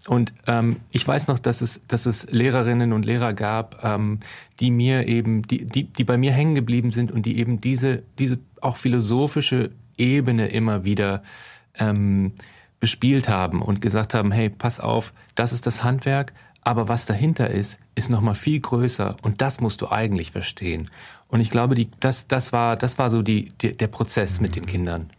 Und 0.07 0.33
ähm, 0.47 0.77
ich 0.91 1.05
weiß 1.05 1.27
noch, 1.27 1.39
dass 1.39 1.61
es, 1.61 1.81
dass 1.87 2.05
es 2.05 2.31
Lehrerinnen 2.31 2.93
und 2.93 3.05
Lehrer 3.05 3.33
gab, 3.33 3.83
ähm, 3.83 4.19
die 4.59 4.71
mir 4.71 5.07
eben, 5.07 5.41
die, 5.41 5.65
die, 5.65 5.83
die 5.85 6.03
bei 6.03 6.17
mir 6.17 6.31
hängen 6.31 6.55
geblieben 6.55 6.91
sind 6.91 7.11
und 7.11 7.25
die 7.25 7.37
eben 7.37 7.59
diese, 7.59 8.03
diese 8.17 8.39
auch 8.61 8.77
philosophische 8.77 9.71
Ebene 9.97 10.47
immer 10.47 10.85
wieder 10.85 11.23
ähm, 11.77 12.33
bespielt 12.79 13.27
haben 13.27 13.61
und 13.61 13.81
gesagt 13.81 14.13
haben, 14.13 14.31
hey, 14.31 14.49
pass 14.49 14.79
auf, 14.79 15.13
das 15.35 15.51
ist 15.51 15.65
das 15.65 15.83
Handwerk, 15.83 16.33
aber 16.63 16.87
was 16.87 17.05
dahinter 17.05 17.49
ist, 17.49 17.79
ist 17.95 18.09
noch 18.09 18.21
mal 18.21 18.35
viel 18.35 18.59
größer 18.59 19.17
und 19.21 19.41
das 19.41 19.61
musst 19.61 19.81
du 19.81 19.89
eigentlich 19.89 20.31
verstehen. 20.31 20.89
Und 21.29 21.39
ich 21.39 21.49
glaube, 21.49 21.75
die, 21.75 21.89
das, 21.99 22.27
das 22.27 22.53
war, 22.53 22.75
das 22.75 22.97
war 22.99 23.09
so 23.09 23.21
die, 23.21 23.49
die, 23.61 23.75
der 23.75 23.87
Prozess 23.87 24.39
mit 24.39 24.55
den 24.55 24.65
Kindern. 24.65 25.09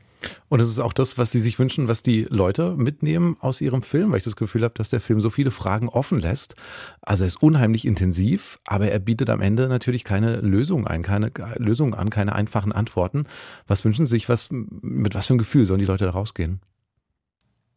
Und 0.48 0.60
das 0.60 0.68
ist 0.68 0.78
auch 0.78 0.92
das, 0.92 1.18
was 1.18 1.30
Sie 1.30 1.40
sich 1.40 1.58
wünschen, 1.58 1.88
was 1.88 2.02
die 2.02 2.26
Leute 2.28 2.74
mitnehmen 2.76 3.36
aus 3.40 3.60
Ihrem 3.60 3.82
Film, 3.82 4.10
weil 4.10 4.18
ich 4.18 4.24
das 4.24 4.36
Gefühl 4.36 4.64
habe, 4.64 4.74
dass 4.74 4.88
der 4.88 5.00
Film 5.00 5.20
so 5.20 5.30
viele 5.30 5.50
Fragen 5.50 5.88
offen 5.88 6.18
lässt. 6.18 6.54
Also 7.02 7.24
er 7.24 7.28
ist 7.28 7.42
unheimlich 7.42 7.86
intensiv, 7.86 8.58
aber 8.64 8.90
er 8.90 8.98
bietet 8.98 9.30
am 9.30 9.40
Ende 9.40 9.68
natürlich 9.68 10.04
keine 10.04 10.40
Lösung 10.40 10.86
ein, 10.86 11.02
keine 11.02 11.30
Lösung 11.56 11.94
an, 11.94 12.10
keine 12.10 12.34
einfachen 12.34 12.72
Antworten. 12.72 13.26
Was 13.66 13.84
wünschen 13.84 14.06
Sie 14.06 14.10
sich, 14.10 14.28
was, 14.28 14.48
mit 14.50 15.14
was 15.14 15.26
für 15.26 15.34
einem 15.34 15.38
Gefühl 15.38 15.66
sollen 15.66 15.80
die 15.80 15.86
Leute 15.86 16.04
da 16.04 16.10
rausgehen? 16.10 16.60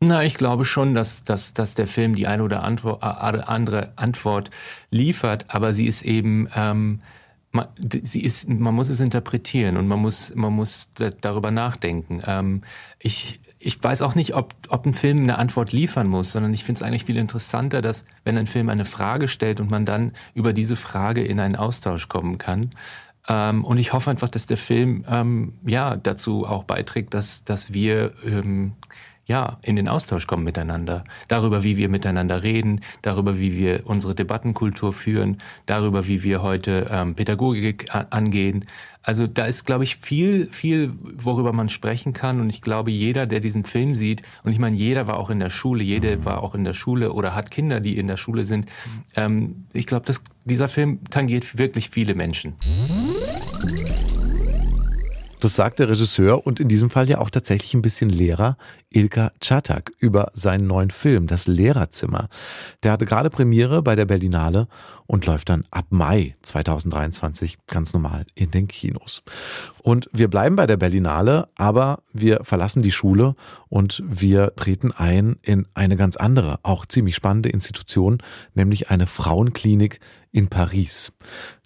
Na, 0.03 0.23
ich 0.23 0.33
glaube 0.33 0.65
schon, 0.65 0.95
dass, 0.95 1.23
dass, 1.23 1.53
dass 1.53 1.75
der 1.75 1.85
Film 1.85 2.15
die 2.15 2.25
eine 2.25 2.41
oder 2.41 2.63
andere 2.63 3.93
Antwort 3.97 4.49
liefert, 4.89 5.45
aber 5.49 5.75
sie 5.75 5.85
ist 5.85 6.01
eben, 6.01 6.49
ähm, 6.55 7.01
man, 7.51 7.67
sie 7.77 8.23
ist, 8.23 8.49
man 8.49 8.73
muss 8.73 8.89
es 8.89 8.99
interpretieren 8.99 9.77
und 9.77 9.87
man 9.87 9.99
muss, 9.99 10.33
man 10.33 10.53
muss 10.53 10.89
darüber 10.95 11.51
nachdenken. 11.51 12.23
Ähm, 12.25 12.63
ich, 12.97 13.41
ich 13.59 13.81
weiß 13.83 14.01
auch 14.01 14.15
nicht, 14.15 14.33
ob, 14.33 14.55
ob 14.69 14.87
ein 14.87 14.95
Film 14.95 15.21
eine 15.21 15.37
Antwort 15.37 15.71
liefern 15.71 16.07
muss, 16.07 16.31
sondern 16.31 16.51
ich 16.55 16.63
finde 16.63 16.79
es 16.79 16.83
eigentlich 16.83 17.05
viel 17.05 17.17
interessanter, 17.17 17.83
dass 17.83 18.05
wenn 18.23 18.39
ein 18.39 18.47
Film 18.47 18.69
eine 18.69 18.85
Frage 18.85 19.27
stellt 19.27 19.59
und 19.59 19.69
man 19.69 19.85
dann 19.85 20.13
über 20.33 20.51
diese 20.51 20.77
Frage 20.77 21.21
in 21.21 21.39
einen 21.39 21.55
Austausch 21.55 22.07
kommen 22.07 22.39
kann. 22.39 22.71
Ähm, 23.27 23.63
und 23.63 23.77
ich 23.77 23.93
hoffe 23.93 24.09
einfach, 24.09 24.29
dass 24.29 24.47
der 24.47 24.57
Film 24.57 25.05
ähm, 25.07 25.53
ja 25.63 25.95
dazu 25.95 26.47
auch 26.47 26.63
beiträgt, 26.63 27.13
dass, 27.13 27.43
dass 27.43 27.71
wir 27.71 28.13
ähm, 28.25 28.73
ja, 29.31 29.57
in 29.61 29.77
den 29.77 29.87
Austausch 29.87 30.27
kommen 30.27 30.43
miteinander. 30.43 31.05
Darüber, 31.29 31.63
wie 31.63 31.77
wir 31.77 31.87
miteinander 31.87 32.43
reden, 32.43 32.81
darüber, 33.01 33.39
wie 33.39 33.55
wir 33.55 33.83
unsere 33.85 34.13
Debattenkultur 34.13 34.91
führen, 34.91 35.37
darüber, 35.67 36.05
wie 36.05 36.21
wir 36.23 36.41
heute 36.41 36.87
ähm, 36.91 37.15
Pädagogik 37.15 37.85
angehen. 38.09 38.65
Also 39.03 39.27
da 39.27 39.45
ist, 39.45 39.65
glaube 39.65 39.85
ich, 39.85 39.95
viel, 39.95 40.47
viel, 40.51 40.91
worüber 41.15 41.53
man 41.53 41.69
sprechen 41.69 42.11
kann. 42.11 42.41
Und 42.41 42.49
ich 42.49 42.61
glaube, 42.61 42.91
jeder, 42.91 43.25
der 43.25 43.39
diesen 43.39 43.63
Film 43.63 43.95
sieht, 43.95 44.21
und 44.43 44.51
ich 44.51 44.59
meine, 44.59 44.75
jeder 44.75 45.07
war 45.07 45.17
auch 45.17 45.29
in 45.29 45.39
der 45.39 45.49
Schule, 45.49 45.81
jede 45.81 46.25
war 46.25 46.43
auch 46.43 46.53
in 46.53 46.65
der 46.65 46.73
Schule 46.73 47.13
oder 47.13 47.33
hat 47.33 47.51
Kinder, 47.51 47.79
die 47.79 47.97
in 47.97 48.07
der 48.07 48.17
Schule 48.17 48.43
sind. 48.43 48.65
Ähm, 49.15 49.63
ich 49.71 49.87
glaube, 49.87 50.05
dass 50.05 50.21
dieser 50.43 50.67
Film 50.67 50.99
tangiert 51.09 51.57
wirklich 51.57 51.89
viele 51.89 52.15
Menschen. 52.15 52.55
Das 55.41 55.55
sagt 55.55 55.79
der 55.79 55.89
Regisseur 55.89 56.45
und 56.45 56.59
in 56.59 56.67
diesem 56.67 56.91
Fall 56.91 57.09
ja 57.09 57.17
auch 57.17 57.31
tatsächlich 57.31 57.73
ein 57.73 57.81
bisschen 57.81 58.09
Lehrer 58.11 58.57
Ilka 58.91 59.31
Czatak 59.39 59.91
über 59.97 60.29
seinen 60.35 60.67
neuen 60.67 60.91
Film, 60.91 61.25
Das 61.25 61.47
Lehrerzimmer. 61.47 62.29
Der 62.83 62.91
hatte 62.91 63.05
gerade 63.05 63.31
Premiere 63.31 63.81
bei 63.81 63.95
der 63.95 64.05
Berlinale 64.05 64.67
und 65.07 65.25
läuft 65.25 65.49
dann 65.49 65.65
ab 65.71 65.87
Mai 65.89 66.35
2023 66.43 67.57
ganz 67.65 67.91
normal 67.91 68.27
in 68.35 68.51
den 68.51 68.67
Kinos. 68.67 69.23
Und 69.81 70.07
wir 70.13 70.27
bleiben 70.27 70.55
bei 70.55 70.67
der 70.67 70.77
Berlinale, 70.77 71.47
aber 71.55 72.03
wir 72.13 72.43
verlassen 72.43 72.83
die 72.83 72.91
Schule 72.91 73.33
und 73.67 74.03
wir 74.05 74.55
treten 74.55 74.91
ein 74.91 75.37
in 75.41 75.65
eine 75.73 75.95
ganz 75.95 76.17
andere, 76.17 76.59
auch 76.61 76.85
ziemlich 76.85 77.15
spannende 77.15 77.49
Institution, 77.49 78.21
nämlich 78.53 78.91
eine 78.91 79.07
Frauenklinik 79.07 79.99
in 80.31 80.49
Paris. 80.49 81.11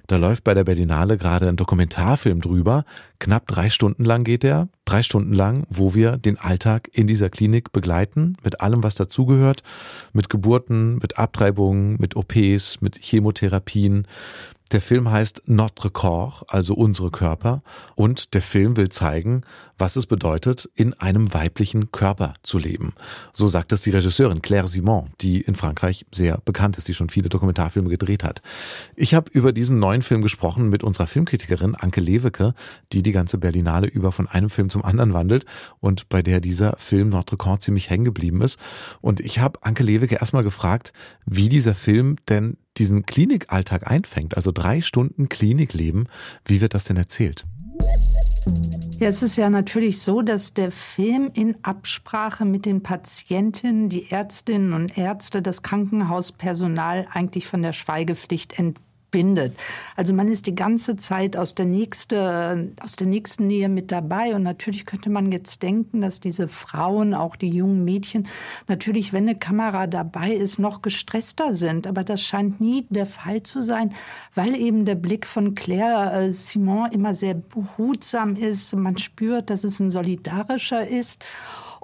Da 0.07 0.17
läuft 0.17 0.43
bei 0.43 0.53
der 0.53 0.63
Berlinale 0.63 1.17
gerade 1.17 1.47
ein 1.47 1.55
Dokumentarfilm 1.55 2.41
drüber. 2.41 2.85
Knapp 3.19 3.47
drei 3.47 3.69
Stunden 3.69 4.05
lang 4.05 4.24
geht 4.24 4.43
er. 4.43 4.67
Drei 4.85 5.01
Stunden 5.01 5.33
lang, 5.33 5.65
wo 5.69 5.95
wir 5.95 6.17
den 6.17 6.38
Alltag 6.38 6.89
in 6.93 7.07
dieser 7.07 7.29
Klinik 7.29 7.71
begleiten, 7.71 8.38
mit 8.43 8.62
allem, 8.62 8.83
was 8.83 8.95
dazugehört. 8.95 9.63
Mit 10.13 10.29
Geburten, 10.29 10.97
mit 10.97 11.17
Abtreibungen, 11.17 11.97
mit 12.00 12.15
OPs, 12.15 12.81
mit 12.81 12.97
Chemotherapien, 12.97 14.07
der 14.71 14.81
Film 14.81 15.12
heißt 15.12 15.43
Notre 15.45 15.91
Corps, 15.91 16.43
also 16.47 16.74
unsere 16.74 17.12
Körper. 17.12 17.62
Und 17.93 18.33
der 18.33 18.41
Film 18.41 18.77
will 18.77 18.89
zeigen, 18.89 19.43
was 19.77 19.96
es 19.96 20.05
bedeutet, 20.05 20.70
in 20.75 20.94
einem 20.94 21.34
weiblichen 21.34 21.91
Körper 21.91 22.36
zu 22.44 22.58
leben. 22.58 22.94
So 23.34 23.48
sagt 23.48 23.72
es 23.72 23.82
die 23.82 23.89
Regisseurin 23.91 24.41
Claire 24.41 24.67
Simon, 24.67 25.10
die 25.22 25.41
in 25.41 25.55
Frankreich 25.55 26.05
sehr 26.12 26.39
bekannt 26.46 26.77
ist, 26.77 26.88
die 26.88 26.94
schon 26.94 27.10
viele 27.10 27.29
Dokumentarfilme 27.29 27.89
gedreht 27.89 28.24
hat. 28.24 28.41
Ich 28.96 29.13
habe 29.13 29.29
über 29.32 29.51
diesen 29.51 29.79
neuen 29.79 30.01
Film 30.01 30.22
gesprochen 30.22 30.70
mit 30.70 30.84
unserer 30.84 31.08
Filmkritikerin 31.08 31.75
Anke 31.75 32.01
Lewecke, 32.01 32.53
die 32.94 33.03
die 33.03 33.12
ganze 33.12 33.38
Berlinale 33.38 33.88
über 33.88 34.12
von 34.12 34.27
einem 34.27 34.50
Film 34.50 34.70
zum 34.70 34.86
anderen 34.86 35.13
wandelt 35.13 35.46
und 35.79 36.10
bei 36.10 36.22
der 36.22 36.39
dieser 36.39 36.75
Film 36.77 37.10
Notre 37.10 37.38
Corps 37.38 37.60
ziemlich 37.60 37.89
hängen 37.89 38.05
geblieben 38.05 38.41
ist. 38.41 38.60
Und 39.01 39.20
ich 39.20 39.39
habe 39.39 39.63
Anke 39.63 39.84
Lewecke 39.84 40.15
erstmal 40.15 40.44
gefragt, 40.44 40.94
wie 41.25 41.50
dieser 41.50 41.75
Film 41.75 42.17
denn 42.29 42.58
diesen 42.77 43.05
Klinikalltag 43.05 43.89
einfängt, 43.89 44.36
also 44.36 44.51
drei 44.51 44.82
Stunden 44.82 45.29
Klinikleben, 45.29 46.10
wie 46.46 46.62
wird 46.62 46.74
das 46.74 46.84
denn 46.84 46.98
erzählt? 46.98 47.46
Ja, 48.99 49.07
es 49.09 49.21
ist 49.21 49.35
ja 49.35 49.49
natürlich 49.49 50.01
so, 50.01 50.21
dass 50.21 50.53
der 50.53 50.71
Film 50.71 51.29
in 51.33 51.57
Absprache 51.63 52.45
mit 52.45 52.65
den 52.65 52.81
Patientinnen, 52.81 53.89
die 53.89 54.09
Ärztinnen 54.09 54.71
und 54.71 54.97
Ärzte, 54.97 55.41
das 55.41 55.63
Krankenhauspersonal 55.63 57.05
eigentlich 57.11 57.45
von 57.45 57.61
der 57.61 57.73
Schweigepflicht 57.73 58.57
ent 58.57 58.79
bindet. 59.12 59.55
Also 59.95 60.13
man 60.13 60.27
ist 60.27 60.47
die 60.47 60.55
ganze 60.55 60.95
Zeit 60.97 61.38
aus 61.38 61.55
der, 61.55 61.65
nächste, 61.65 62.74
aus 62.81 62.95
der 62.95 63.07
nächsten 63.07 63.47
Nähe 63.47 63.69
mit 63.69 63.91
dabei. 63.91 64.35
Und 64.35 64.43
natürlich 64.43 64.85
könnte 64.85 65.09
man 65.09 65.31
jetzt 65.31 65.63
denken, 65.63 66.01
dass 66.01 66.19
diese 66.19 66.47
Frauen, 66.47 67.13
auch 67.13 67.35
die 67.35 67.50
jungen 67.50 67.83
Mädchen, 67.85 68.27
natürlich, 68.67 69.13
wenn 69.13 69.27
eine 69.27 69.38
Kamera 69.38 69.88
dabei 69.88 70.31
ist, 70.31 70.59
noch 70.59 70.81
gestresster 70.81 71.53
sind. 71.53 71.88
Aber 71.88 72.03
das 72.03 72.21
scheint 72.21 72.59
nie 72.59 72.85
der 72.89 73.05
Fall 73.05 73.43
zu 73.43 73.62
sein, 73.62 73.93
weil 74.33 74.55
eben 74.55 74.85
der 74.85 74.95
Blick 74.95 75.25
von 75.25 75.55
Claire 75.55 76.25
äh, 76.25 76.31
Simon 76.31 76.91
immer 76.91 77.13
sehr 77.13 77.35
behutsam 77.35 78.35
ist. 78.35 78.75
Man 78.75 78.97
spürt, 78.97 79.50
dass 79.50 79.63
es 79.63 79.79
ein 79.79 79.89
solidarischer 79.89 80.88
ist. 80.88 81.24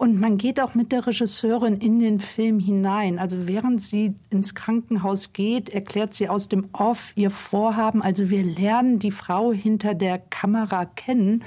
Und 0.01 0.19
man 0.19 0.39
geht 0.39 0.59
auch 0.59 0.73
mit 0.73 0.91
der 0.91 1.05
Regisseurin 1.05 1.77
in 1.77 1.99
den 1.99 2.19
Film 2.19 2.57
hinein. 2.57 3.19
Also 3.19 3.47
während 3.47 3.79
sie 3.79 4.15
ins 4.31 4.55
Krankenhaus 4.55 5.31
geht, 5.31 5.69
erklärt 5.69 6.15
sie 6.15 6.27
aus 6.27 6.49
dem 6.49 6.69
Off 6.73 7.11
ihr 7.13 7.29
Vorhaben. 7.29 8.01
Also 8.01 8.31
wir 8.31 8.43
lernen 8.43 8.97
die 8.97 9.11
Frau 9.11 9.51
hinter 9.51 9.93
der 9.93 10.17
Kamera 10.17 10.85
kennen. 10.85 11.43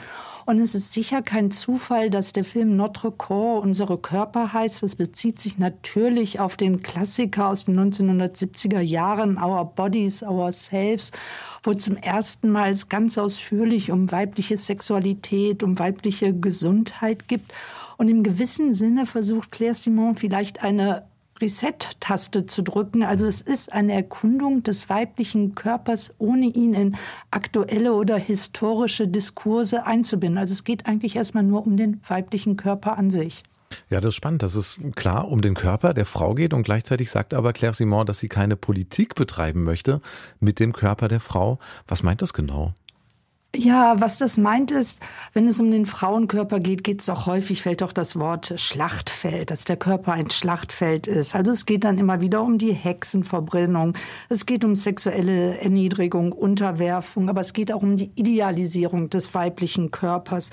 Und 0.47 0.61
es 0.61 0.77
ist 0.77 0.93
sicher 0.93 1.21
kein 1.21 1.51
Zufall, 1.51 2.11
dass 2.11 2.33
der 2.33 2.45
Film 2.45 2.77
Notre 2.77 3.11
Corps 3.11 3.61
unsere 3.61 3.99
Körper 3.99 4.53
heißt. 4.53 4.85
Das 4.85 4.95
bezieht 4.95 5.41
sich 5.41 5.59
natürlich 5.59 6.39
auf 6.39 6.57
den 6.57 6.81
Klassiker 6.81 7.49
aus 7.49 7.65
den 7.65 7.77
1970er 7.81 8.79
Jahren, 8.79 9.37
Our 9.43 9.65
Bodies, 9.65 10.23
Our 10.23 10.53
Selves, 10.53 11.11
wo 11.65 11.75
zum 11.75 11.97
ersten 11.97 12.51
Mal 12.51 12.71
es 12.71 12.89
ganz 12.89 13.19
ausführlich 13.19 13.91
um 13.91 14.13
weibliche 14.13 14.59
Sexualität, 14.59 15.65
um 15.65 15.77
weibliche 15.81 16.33
Gesundheit 16.33 17.27
gibt. 17.27 17.53
Und 17.97 18.09
im 18.09 18.23
gewissen 18.23 18.73
Sinne 18.73 19.07
versucht 19.07 19.51
Claire 19.51 19.75
Simon 19.75 20.17
vielleicht 20.17 20.63
eine 20.63 21.05
Reset-Taste 21.41 22.47
zu 22.47 22.63
drücken. 22.63 23.03
Also 23.03 23.27
es 23.27 23.41
ist 23.41 23.73
eine 23.73 23.93
Erkundung 23.93 24.63
des 24.63 24.89
weiblichen 24.89 25.55
Körpers, 25.55 26.15
ohne 26.19 26.47
ihn 26.47 26.75
in 26.75 26.97
aktuelle 27.31 27.95
oder 27.95 28.17
historische 28.17 29.09
Diskurse 29.09 29.87
einzubinden. 29.87 30.39
Also 30.39 30.53
es 30.53 30.65
geht 30.65 30.87
eigentlich 30.87 31.17
erstmal 31.17 31.43
nur 31.43 31.67
um 31.67 31.77
den 31.77 32.01
weiblichen 32.07 32.57
Körper 32.57 32.97
an 32.97 33.11
sich. 33.11 33.43
Ja, 33.91 34.01
das 34.01 34.11
ist 34.11 34.17
spannend, 34.17 34.45
dass 34.45 34.55
es 34.55 34.79
klar 34.95 35.29
um 35.29 35.41
den 35.41 35.55
Körper 35.55 35.95
der 35.95 36.07
Frau 36.07 36.35
geht 36.35 36.55
und 36.55 36.63
gleichzeitig 36.63 37.11
sagt 37.11 37.35
aber 37.35 37.53
Claire 37.53 37.75
Simon, 37.75 38.07
dass 38.07 38.21
sie 38.21 38.29
keine 38.29 38.57
Politik 38.57 39.17
betreiben 39.17 39.65
möchte 39.65 40.01
mit 40.39 40.61
dem 40.61 40.73
Körper 40.73 41.09
der 41.09 41.21
Frau. 41.21 41.59
Was 41.89 42.05
meint 42.05 42.23
das 42.23 42.33
genau? 42.33 42.73
Ja, 43.57 44.01
was 44.01 44.19
das 44.19 44.37
meint 44.37 44.73
ist, 44.73 45.01
wenn 45.33 45.47
es 45.47 45.61
um 45.61 45.71
den 45.71 45.87
Frauenkörper 45.87 46.59
geht, 46.59 46.83
geht 46.83 47.03
es 47.03 47.09
auch 47.09 47.27
häufig, 47.27 47.63
fällt 47.63 47.85
auch 47.85 47.93
das 47.93 48.19
Wort 48.19 48.53
Schlachtfeld, 48.57 49.53
dass 49.53 49.65
der 49.65 49.77
Körper 49.77 50.13
ein 50.13 50.29
Schlachtfeld 50.31 51.07
ist. 51.07 51.37
Also 51.37 51.53
es 51.53 51.65
geht 51.65 51.85
dann 51.85 51.97
immer 51.97 52.21
wieder 52.21 52.43
um 52.43 52.59
die 52.59 52.73
Hexenverbrennung, 52.73 53.95
es 54.29 54.47
geht 54.47 54.65
um 54.65 54.75
sexuelle 54.75 55.59
Erniedrigung, 55.59 56.33
Unterwerfung, 56.33 57.29
aber 57.29 57.43
es 57.43 57.53
geht 57.53 57.71
auch 57.71 57.83
um 57.83 57.97
die 57.97 58.11
Idealisierung 58.17 59.09
des 59.09 59.35
weiblichen 59.35 59.93
Körpers. 59.93 60.51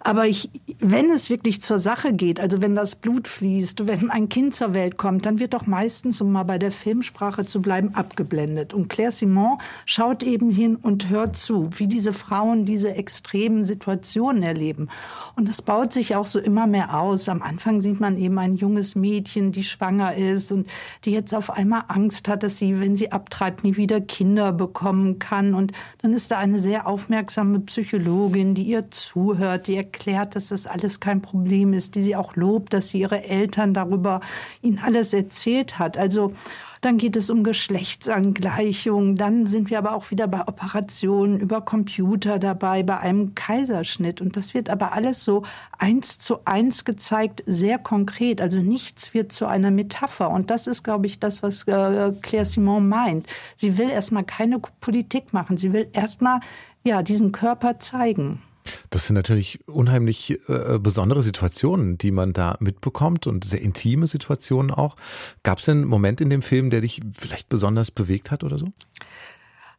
Aber 0.00 0.26
ich, 0.26 0.50
wenn 0.78 1.10
es 1.10 1.30
wirklich 1.30 1.62
zur 1.62 1.78
Sache 1.78 2.12
geht, 2.12 2.38
also 2.38 2.62
wenn 2.62 2.74
das 2.74 2.94
Blut 2.94 3.28
fließt, 3.28 3.86
wenn 3.86 4.10
ein 4.10 4.28
Kind 4.28 4.54
zur 4.54 4.74
Welt 4.74 4.96
kommt, 4.96 5.26
dann 5.26 5.38
wird 5.38 5.54
doch 5.54 5.66
meistens, 5.66 6.20
um 6.20 6.32
mal 6.32 6.44
bei 6.44 6.58
der 6.58 6.70
Filmsprache 6.70 7.44
zu 7.44 7.60
bleiben, 7.60 7.94
abgeblendet. 7.94 8.74
Und 8.74 8.88
Claire 8.88 9.10
Simon 9.10 9.58
schaut 9.84 10.22
eben 10.22 10.50
hin 10.50 10.76
und 10.76 11.08
hört 11.08 11.36
zu, 11.36 11.70
wie 11.76 11.86
diese 11.86 12.12
Frauen 12.12 12.64
diese 12.64 12.94
extremen 12.94 13.64
Situationen 13.64 14.42
erleben. 14.42 14.88
Und 15.34 15.48
das 15.48 15.62
baut 15.62 15.92
sich 15.92 16.14
auch 16.14 16.26
so 16.26 16.38
immer 16.38 16.66
mehr 16.66 16.98
aus. 16.98 17.28
Am 17.28 17.42
Anfang 17.42 17.80
sieht 17.80 18.00
man 18.00 18.16
eben 18.16 18.38
ein 18.38 18.54
junges 18.54 18.94
Mädchen, 18.94 19.52
die 19.52 19.64
schwanger 19.64 20.14
ist 20.14 20.52
und 20.52 20.68
die 21.04 21.12
jetzt 21.12 21.34
auf 21.34 21.50
einmal 21.50 21.84
Angst 21.88 22.28
hat, 22.28 22.42
dass 22.42 22.58
sie, 22.58 22.80
wenn 22.80 22.96
sie 22.96 23.12
abtreibt, 23.12 23.64
nie 23.64 23.76
wieder 23.76 24.00
Kinder 24.00 24.52
bekommen 24.52 25.18
kann. 25.18 25.54
Und 25.54 25.72
dann 26.02 26.12
ist 26.12 26.30
da 26.30 26.38
eine 26.38 26.58
sehr 26.58 26.86
aufmerksame 26.86 27.60
Psychologin, 27.60 28.54
die 28.54 28.64
ihr 28.64 28.90
zuhört, 28.90 29.66
die 29.66 29.76
erklärt, 29.86 30.36
dass 30.36 30.48
das 30.48 30.66
alles 30.66 31.00
kein 31.00 31.22
Problem 31.22 31.72
ist, 31.72 31.94
die 31.94 32.02
sie 32.02 32.16
auch 32.16 32.36
lobt, 32.36 32.72
dass 32.72 32.88
sie 32.88 33.00
ihre 33.00 33.24
Eltern 33.24 33.74
darüber 33.74 34.20
ihnen 34.62 34.80
alles 34.84 35.14
erzählt 35.14 35.78
hat. 35.78 35.96
Also 35.96 36.32
dann 36.80 36.98
geht 36.98 37.16
es 37.16 37.30
um 37.30 37.42
Geschlechtsangleichung. 37.42 39.16
Dann 39.16 39.46
sind 39.46 39.70
wir 39.70 39.78
aber 39.78 39.94
auch 39.94 40.10
wieder 40.10 40.28
bei 40.28 40.46
Operationen 40.46 41.40
über 41.40 41.60
Computer 41.60 42.38
dabei, 42.38 42.82
bei 42.82 42.98
einem 42.98 43.34
Kaiserschnitt. 43.34 44.20
Und 44.20 44.36
das 44.36 44.54
wird 44.54 44.70
aber 44.70 44.92
alles 44.92 45.24
so 45.24 45.42
eins 45.78 46.18
zu 46.18 46.44
eins 46.44 46.84
gezeigt, 46.84 47.42
sehr 47.46 47.78
konkret. 47.78 48.40
Also 48.40 48.58
nichts 48.58 49.14
wird 49.14 49.32
zu 49.32 49.46
einer 49.46 49.70
Metapher. 49.70 50.30
Und 50.30 50.50
das 50.50 50.66
ist, 50.66 50.84
glaube 50.84 51.06
ich, 51.06 51.18
das, 51.18 51.42
was 51.42 51.62
äh, 51.64 52.12
Claire 52.22 52.44
Simon 52.44 52.88
meint. 52.88 53.26
Sie 53.56 53.78
will 53.78 53.88
erstmal 53.88 54.24
keine 54.24 54.58
Politik 54.58 55.32
machen. 55.32 55.56
Sie 55.56 55.72
will 55.72 55.88
erstmal 55.92 56.40
ja, 56.84 57.02
diesen 57.02 57.32
Körper 57.32 57.78
zeigen. 57.78 58.42
Das 58.96 59.08
sind 59.08 59.16
natürlich 59.16 59.60
unheimlich 59.68 60.38
äh, 60.48 60.78
besondere 60.78 61.20
Situationen, 61.20 61.98
die 61.98 62.10
man 62.10 62.32
da 62.32 62.56
mitbekommt 62.60 63.26
und 63.26 63.44
sehr 63.44 63.60
intime 63.60 64.06
Situationen 64.06 64.70
auch. 64.70 64.96
Gab 65.42 65.58
es 65.58 65.68
einen 65.68 65.84
Moment 65.84 66.22
in 66.22 66.30
dem 66.30 66.40
Film, 66.40 66.70
der 66.70 66.80
dich 66.80 67.02
vielleicht 67.12 67.50
besonders 67.50 67.90
bewegt 67.90 68.30
hat 68.30 68.42
oder 68.42 68.56
so? 68.56 68.64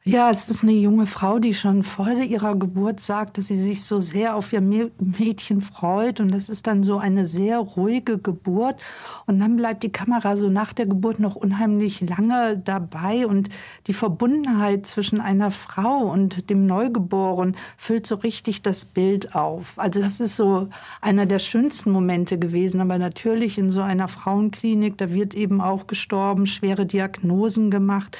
Ja, 0.08 0.30
es 0.30 0.50
ist 0.50 0.64
eine 0.64 0.72
junge 0.72 1.06
Frau, 1.06 1.38
die 1.38 1.54
schon 1.54 1.84
vor 1.84 2.08
ihrer 2.08 2.56
Geburt 2.56 3.02
sagt, 3.02 3.38
dass 3.38 3.48
sie 3.48 3.58
sich 3.58 3.84
so 3.84 4.00
sehr 4.00 4.38
auf 4.38 4.54
ihr 4.54 4.62
Mädchen 4.62 5.60
freut. 5.60 6.22
Und 6.22 6.32
das 6.34 6.48
ist 6.48 6.66
dann 6.66 6.82
so 6.82 6.98
eine 6.98 7.26
sehr 7.26 7.58
ruhige 7.60 8.18
Geburt. 8.18 8.80
Und 9.26 9.42
dann 9.42 9.58
bleibt 9.58 9.84
die 9.84 9.92
Kamera 9.92 10.38
so 10.38 10.48
nach 10.48 10.72
der 10.72 10.86
Geburt 10.86 11.20
noch 11.20 11.36
unheimlich 11.36 12.00
lange 12.00 12.58
dabei. 12.58 13.28
Und 13.28 13.50
die 13.88 13.94
Verbundenheit 13.94 14.86
zwischen 14.86 15.20
einer 15.20 15.52
Frau 15.52 16.10
und 16.10 16.50
dem 16.50 16.66
Neugeborenen 16.66 17.58
füllt 17.76 18.08
so 18.08 18.16
richtig 18.16 18.62
das 18.62 18.86
Bild 18.86 19.36
auf. 19.36 19.78
Also 19.78 20.00
das 20.00 20.22
ist 20.22 20.38
so 20.38 20.70
einer 21.02 21.26
der 21.26 21.40
schönsten 21.40 21.92
Momente 21.92 22.40
gewesen. 22.40 22.80
Aber 22.80 22.98
natürlich 22.98 23.58
in 23.58 23.70
so 23.70 23.82
einer 23.82 24.08
Frauenklinik, 24.08 24.98
da 24.98 25.12
wird 25.12 25.36
eben 25.36 25.60
auch 25.60 25.86
gestorben, 25.86 26.48
schwere 26.48 26.86
Diagnosen 26.86 27.72
gemacht. 27.72 28.18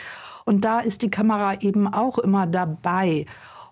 Und 0.48 0.64
da 0.64 0.80
ist 0.80 1.02
die 1.02 1.12
Kamera 1.12 1.60
eben 1.60 1.94
auch 1.94 2.18
immer 2.18 2.48
dabei. 2.48 3.26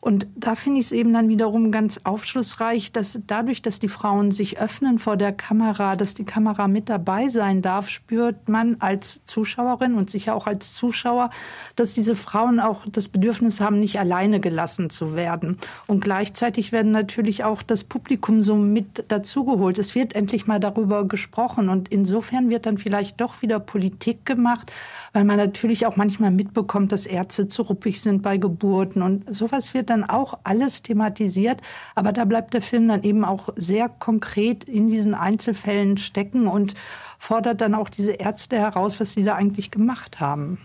Und 0.06 0.28
da 0.36 0.54
finde 0.54 0.80
ich 0.80 0.86
es 0.86 0.92
eben 0.92 1.14
dann 1.14 1.30
wiederum 1.30 1.72
ganz 1.72 2.02
aufschlussreich, 2.04 2.92
dass 2.92 3.18
dadurch, 3.26 3.64
dass 3.64 3.80
die 3.80 3.88
Frauen 3.88 4.30
sich 4.30 4.60
öffnen 4.60 5.00
vor 5.00 5.18
der 5.18 5.32
Kamera, 5.34 5.96
dass 5.96 6.14
die 6.14 6.26
Kamera 6.26 6.68
mit 6.68 6.90
dabei 6.90 7.28
sein 7.28 7.64
darf, 7.64 7.90
spürt 7.90 8.48
man 8.48 8.76
als 8.82 9.26
Zuschauerin 9.26 9.96
und 9.96 10.12
sicher 10.12 10.36
auch 10.36 10.46
als 10.46 10.76
Zuschauer, 10.76 11.32
dass 11.76 11.96
diese 11.96 12.14
Frauen 12.14 12.60
auch 12.60 12.86
das 12.88 13.10
Bedürfnis 13.10 13.60
haben, 13.60 13.80
nicht 13.80 13.98
alleine 13.98 14.40
gelassen 14.40 14.92
zu 14.92 15.16
werden. 15.16 15.58
Und 15.88 16.02
gleichzeitig 16.02 16.72
werden 16.72 16.92
natürlich 16.92 17.44
auch 17.44 17.64
das 17.64 17.84
Publikum 17.84 18.44
so 18.44 18.58
mit 18.58 19.06
dazugeholt. 19.08 19.80
Es 19.80 19.96
wird 19.96 20.14
endlich 20.14 20.46
mal 20.46 20.60
darüber 20.60 21.08
gesprochen 21.08 21.68
und 21.68 21.88
insofern 21.88 22.52
wird 22.52 22.68
dann 22.68 22.78
vielleicht 22.78 23.22
doch 23.22 23.42
wieder 23.42 23.60
Politik 23.60 24.24
gemacht, 24.24 24.72
weil 25.14 25.24
man 25.24 25.38
natürlich 25.38 25.88
auch 25.88 25.96
manchmal 25.96 26.30
mitbekommt, 26.30 26.92
dass 26.92 27.08
Ärzte 27.08 27.48
zu 27.48 27.64
ruppig 27.64 28.02
sind 28.02 28.22
bei 28.22 28.38
Geburten 28.38 29.02
und 29.02 29.34
sowas 29.34 29.74
wird 29.74 29.90
dann 29.90 29.95
dann 29.96 30.10
auch 30.10 30.40
alles 30.44 30.82
thematisiert, 30.82 31.62
aber 31.96 32.12
da 32.12 32.26
bleibt 32.26 32.54
der 32.54 32.62
Film 32.62 32.88
dann 32.88 33.04
eben 33.04 33.24
auch 33.24 33.50
sehr 33.56 33.90
konkret 33.90 34.64
in 34.66 34.88
diesen 34.88 35.14
Einzelfällen 35.14 35.98
stecken 35.98 36.48
und 36.48 36.74
fordert 37.18 37.62
dann 37.62 37.74
auch 37.74 37.90
diese 37.90 38.12
Ärzte 38.12 38.58
heraus, 38.58 39.00
was 39.00 39.14
sie 39.14 39.24
da 39.24 39.36
eigentlich 39.36 39.72
gemacht 39.72 40.20
haben. 40.20 40.60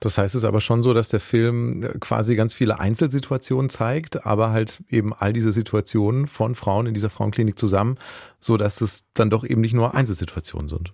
Das 0.00 0.18
heißt 0.18 0.34
es 0.34 0.40
ist 0.40 0.44
aber 0.44 0.60
schon 0.60 0.82
so, 0.82 0.92
dass 0.92 1.08
der 1.08 1.20
Film 1.20 1.80
quasi 2.00 2.36
ganz 2.36 2.52
viele 2.52 2.78
Einzelsituationen 2.78 3.70
zeigt, 3.70 4.26
aber 4.26 4.50
halt 4.50 4.82
eben 4.88 5.14
all 5.14 5.32
diese 5.32 5.52
Situationen 5.52 6.26
von 6.26 6.54
Frauen 6.54 6.86
in 6.86 6.94
dieser 6.94 7.08
Frauenklinik 7.08 7.58
zusammen, 7.58 7.96
so 8.38 8.58
dass 8.58 8.82
es 8.82 9.04
dann 9.14 9.30
doch 9.30 9.44
eben 9.44 9.62
nicht 9.62 9.74
nur 9.74 9.94
Einzelsituationen 9.94 10.68
sind. 10.68 10.92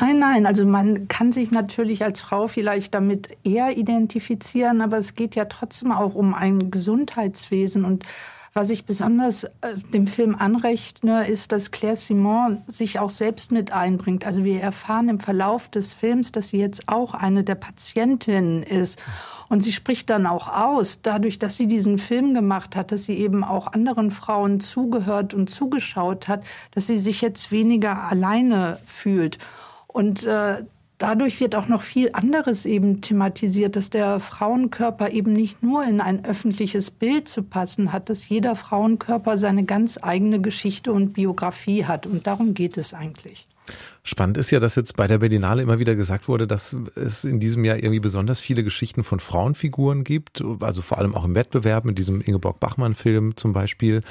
Nein, 0.00 0.20
nein, 0.20 0.46
also 0.46 0.64
man 0.64 1.08
kann 1.08 1.32
sich 1.32 1.50
natürlich 1.50 2.04
als 2.04 2.20
Frau 2.20 2.46
vielleicht 2.46 2.94
damit 2.94 3.36
eher 3.42 3.76
identifizieren, 3.76 4.80
aber 4.80 4.96
es 4.96 5.16
geht 5.16 5.34
ja 5.34 5.46
trotzdem 5.46 5.90
auch 5.90 6.14
um 6.14 6.34
ein 6.34 6.70
Gesundheitswesen 6.70 7.84
und 7.84 8.04
was 8.52 8.70
ich 8.70 8.84
besonders 8.84 9.44
äh, 9.44 9.50
dem 9.92 10.06
Film 10.06 10.36
anrechne, 10.36 11.26
ist, 11.26 11.50
dass 11.50 11.72
Claire 11.72 11.96
Simon 11.96 12.62
sich 12.66 12.98
auch 12.98 13.10
selbst 13.10 13.50
mit 13.52 13.72
einbringt. 13.72 14.24
Also 14.24 14.42
wir 14.44 14.60
erfahren 14.60 15.08
im 15.08 15.20
Verlauf 15.20 15.68
des 15.68 15.92
Films, 15.92 16.32
dass 16.32 16.48
sie 16.48 16.58
jetzt 16.58 16.88
auch 16.88 17.14
eine 17.14 17.44
der 17.44 17.56
Patientinnen 17.56 18.62
ist. 18.62 19.00
Und 19.48 19.62
sie 19.62 19.72
spricht 19.72 20.10
dann 20.10 20.26
auch 20.26 20.48
aus, 20.48 21.02
dadurch, 21.02 21.38
dass 21.38 21.56
sie 21.56 21.66
diesen 21.66 21.98
Film 21.98 22.34
gemacht 22.34 22.74
hat, 22.74 22.90
dass 22.90 23.04
sie 23.04 23.18
eben 23.18 23.44
auch 23.44 23.72
anderen 23.72 24.10
Frauen 24.10 24.60
zugehört 24.60 25.34
und 25.34 25.50
zugeschaut 25.50 26.28
hat, 26.28 26.44
dass 26.72 26.86
sie 26.86 26.98
sich 26.98 27.20
jetzt 27.20 27.50
weniger 27.52 28.04
alleine 28.04 28.78
fühlt. 28.86 29.38
Und 29.88 30.24
äh, 30.24 30.64
dadurch 30.98 31.40
wird 31.40 31.54
auch 31.54 31.68
noch 31.68 31.80
viel 31.80 32.10
anderes 32.12 32.66
eben 32.66 33.00
thematisiert, 33.00 33.74
dass 33.74 33.90
der 33.90 34.20
Frauenkörper 34.20 35.10
eben 35.10 35.32
nicht 35.32 35.62
nur 35.62 35.82
in 35.84 36.00
ein 36.00 36.24
öffentliches 36.24 36.90
Bild 36.90 37.26
zu 37.26 37.42
passen 37.42 37.92
hat, 37.92 38.10
dass 38.10 38.28
jeder 38.28 38.54
Frauenkörper 38.54 39.36
seine 39.36 39.64
ganz 39.64 39.98
eigene 40.00 40.40
Geschichte 40.40 40.92
und 40.92 41.14
Biografie 41.14 41.84
hat. 41.84 42.06
Und 42.06 42.26
darum 42.26 42.54
geht 42.54 42.76
es 42.76 42.94
eigentlich. 42.94 43.46
Spannend 44.02 44.38
ist 44.38 44.50
ja, 44.50 44.60
dass 44.60 44.76
jetzt 44.76 44.96
bei 44.96 45.06
der 45.06 45.18
Berlinale 45.18 45.62
immer 45.62 45.78
wieder 45.78 45.94
gesagt 45.94 46.28
wurde, 46.28 46.46
dass 46.46 46.76
es 46.94 47.24
in 47.24 47.40
diesem 47.40 47.64
Jahr 47.64 47.76
irgendwie 47.76 48.00
besonders 48.00 48.40
viele 48.40 48.64
Geschichten 48.64 49.04
von 49.04 49.20
Frauenfiguren 49.20 50.04
gibt, 50.04 50.42
also 50.60 50.82
vor 50.82 50.98
allem 50.98 51.14
auch 51.14 51.24
im 51.24 51.34
Wettbewerb 51.34 51.84
mit 51.84 51.98
diesem 51.98 52.20
Ingeborg-Bachmann-Film 52.20 53.36
zum 53.36 53.52
Beispiel. 53.52 54.02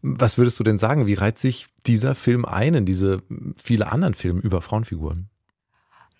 Was 0.00 0.38
würdest 0.38 0.58
du 0.58 0.64
denn 0.64 0.78
sagen? 0.78 1.06
Wie 1.06 1.14
reiht 1.14 1.38
sich 1.38 1.66
dieser 1.86 2.14
Film 2.14 2.44
ein 2.44 2.74
in 2.74 2.86
diese 2.86 3.18
viele 3.62 3.92
anderen 3.92 4.14
Filme 4.14 4.40
über 4.40 4.62
Frauenfiguren? 4.62 5.28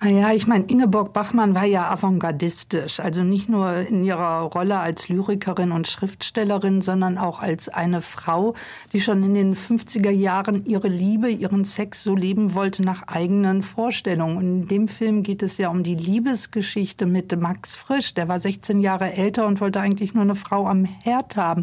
Naja, 0.05 0.33
ich 0.33 0.49
meine, 0.49 0.65
Ingeborg 0.65 1.13
Bachmann 1.13 1.55
war 1.55 1.65
ja 1.65 1.89
avantgardistisch, 1.89 2.99
also 2.99 3.23
nicht 3.23 3.49
nur 3.49 3.73
in 3.73 4.03
ihrer 4.03 4.41
Rolle 4.41 4.81
als 4.81 5.09
Lyrikerin 5.09 5.71
und 5.71 5.87
Schriftstellerin, 5.87 6.81
sondern 6.81 7.19
auch 7.19 7.41
als 7.41 7.69
eine 7.69 8.01
Frau, 8.01 8.55
die 8.93 9.01
schon 9.01 9.23
in 9.23 9.35
den 9.35 9.55
50er 9.55 10.11
Jahren 10.11 10.67
ihre 10.67 10.89
Liebe, 10.89 11.31
ihren 11.31 11.65
Sex 11.65 12.03
so 12.03 12.17
leben 12.17 12.55
wollte 12.55 12.83
nach 12.83 13.05
eigenen 13.07 13.63
Vorstellungen. 13.63 14.39
Und 14.39 14.45
in 14.63 14.67
dem 14.67 14.89
Film 14.89 15.23
geht 15.23 15.41
es 15.41 15.57
ja 15.57 15.69
um 15.69 15.85
die 15.85 15.95
Liebesgeschichte 15.95 17.07
mit 17.07 17.39
Max 17.41 17.77
Frisch, 17.77 18.13
der 18.13 18.27
war 18.27 18.41
16 18.41 18.81
Jahre 18.81 19.13
älter 19.13 19.47
und 19.47 19.61
wollte 19.61 19.79
eigentlich 19.79 20.15
nur 20.15 20.25
eine 20.25 20.35
Frau 20.35 20.67
am 20.67 20.85
Herd 20.85 21.37
haben. 21.37 21.63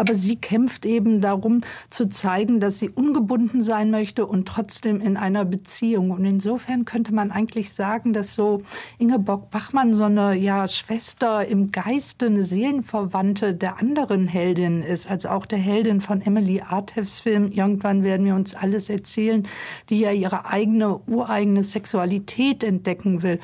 Aber 0.00 0.14
sie 0.14 0.36
kämpft 0.36 0.86
eben 0.86 1.20
darum 1.20 1.60
zu 1.88 2.08
zeigen, 2.08 2.58
dass 2.58 2.78
sie 2.78 2.88
ungebunden 2.88 3.60
sein 3.60 3.90
möchte 3.90 4.24
und 4.24 4.48
trotzdem 4.48 4.98
in 4.98 5.18
einer 5.18 5.44
Beziehung. 5.44 6.10
Und 6.10 6.24
insofern 6.24 6.86
könnte 6.86 7.14
man 7.14 7.30
eigentlich 7.30 7.74
sagen, 7.74 8.14
dass 8.14 8.34
so 8.34 8.62
Ingeborg 8.98 9.50
Bachmann 9.50 9.92
so 9.92 10.04
eine 10.04 10.34
ja, 10.36 10.66
Schwester 10.68 11.46
im 11.46 11.70
Geiste, 11.70 12.26
eine 12.26 12.44
Seelenverwandte 12.44 13.54
der 13.54 13.78
anderen 13.78 14.26
Heldin 14.26 14.82
ist. 14.82 15.10
Also 15.10 15.28
auch 15.28 15.44
der 15.44 15.58
Heldin 15.58 16.00
von 16.00 16.22
Emily 16.22 16.62
Artefs 16.62 17.20
Film. 17.20 17.50
Irgendwann 17.52 18.02
werden 18.02 18.24
wir 18.24 18.34
uns 18.34 18.54
alles 18.54 18.88
erzählen, 18.88 19.46
die 19.90 20.00
ja 20.00 20.12
ihre 20.12 20.46
eigene, 20.46 20.98
ureigene 21.08 21.62
Sexualität 21.62 22.64
entdecken 22.64 23.22
will. 23.22 23.38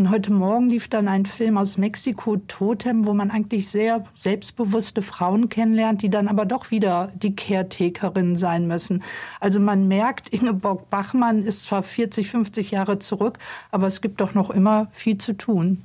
Und 0.00 0.08
heute 0.08 0.32
Morgen 0.32 0.70
lief 0.70 0.88
dann 0.88 1.08
ein 1.08 1.26
Film 1.26 1.58
aus 1.58 1.76
Mexiko, 1.76 2.38
Totem, 2.38 3.06
wo 3.06 3.12
man 3.12 3.30
eigentlich 3.30 3.68
sehr 3.68 4.02
selbstbewusste 4.14 5.02
Frauen 5.02 5.50
kennenlernt, 5.50 6.00
die 6.00 6.08
dann 6.08 6.26
aber 6.26 6.46
doch 6.46 6.70
wieder 6.70 7.12
die 7.14 7.36
Caretakerin 7.36 8.34
sein 8.34 8.66
müssen. 8.66 9.02
Also 9.40 9.60
man 9.60 9.88
merkt, 9.88 10.30
Ingeborg 10.30 10.88
Bachmann 10.88 11.42
ist 11.42 11.64
zwar 11.64 11.82
40, 11.82 12.30
50 12.30 12.70
Jahre 12.70 12.98
zurück, 12.98 13.38
aber 13.70 13.88
es 13.88 14.00
gibt 14.00 14.22
doch 14.22 14.32
noch 14.32 14.48
immer 14.48 14.88
viel 14.90 15.18
zu 15.18 15.36
tun. 15.36 15.82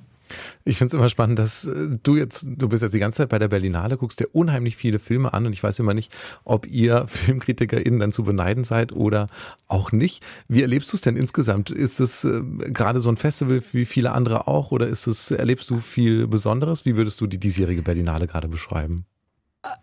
Ich 0.63 0.77
finde 0.77 0.87
es 0.87 0.93
immer 0.93 1.09
spannend, 1.09 1.39
dass 1.39 1.65
äh, 1.65 1.89
du 2.01 2.15
jetzt, 2.15 2.45
du 2.47 2.69
bist 2.69 2.83
jetzt 2.83 2.93
die 2.93 2.99
ganze 2.99 3.17
Zeit 3.17 3.29
bei 3.29 3.39
der 3.39 3.47
Berlinale, 3.47 3.97
guckst 3.97 4.19
dir 4.19 4.27
unheimlich 4.33 4.75
viele 4.75 4.99
Filme 4.99 5.33
an 5.33 5.45
und 5.45 5.53
ich 5.53 5.63
weiß 5.63 5.79
immer 5.79 5.93
nicht, 5.93 6.11
ob 6.43 6.67
ihr 6.67 7.07
FilmkritikerInnen 7.07 7.99
dann 7.99 8.11
zu 8.11 8.23
beneiden 8.23 8.63
seid 8.63 8.91
oder 8.91 9.27
auch 9.67 9.91
nicht. 9.91 10.23
Wie 10.47 10.61
erlebst 10.61 10.91
du 10.91 10.97
es 10.97 11.01
denn 11.01 11.15
insgesamt? 11.15 11.69
Ist 11.69 11.99
es 11.99 12.23
äh, 12.23 12.41
gerade 12.41 12.99
so 12.99 13.09
ein 13.09 13.17
Festival 13.17 13.61
wie 13.71 13.85
viele 13.85 14.11
andere 14.11 14.47
auch 14.47 14.71
oder 14.71 14.87
ist 14.87 15.07
es, 15.07 15.31
erlebst 15.31 15.69
du 15.69 15.79
viel 15.79 16.27
Besonderes? 16.27 16.85
Wie 16.85 16.97
würdest 16.97 17.21
du 17.21 17.27
die 17.27 17.39
diesjährige 17.39 17.81
Berlinale 17.81 18.27
gerade 18.27 18.47
beschreiben? 18.47 19.05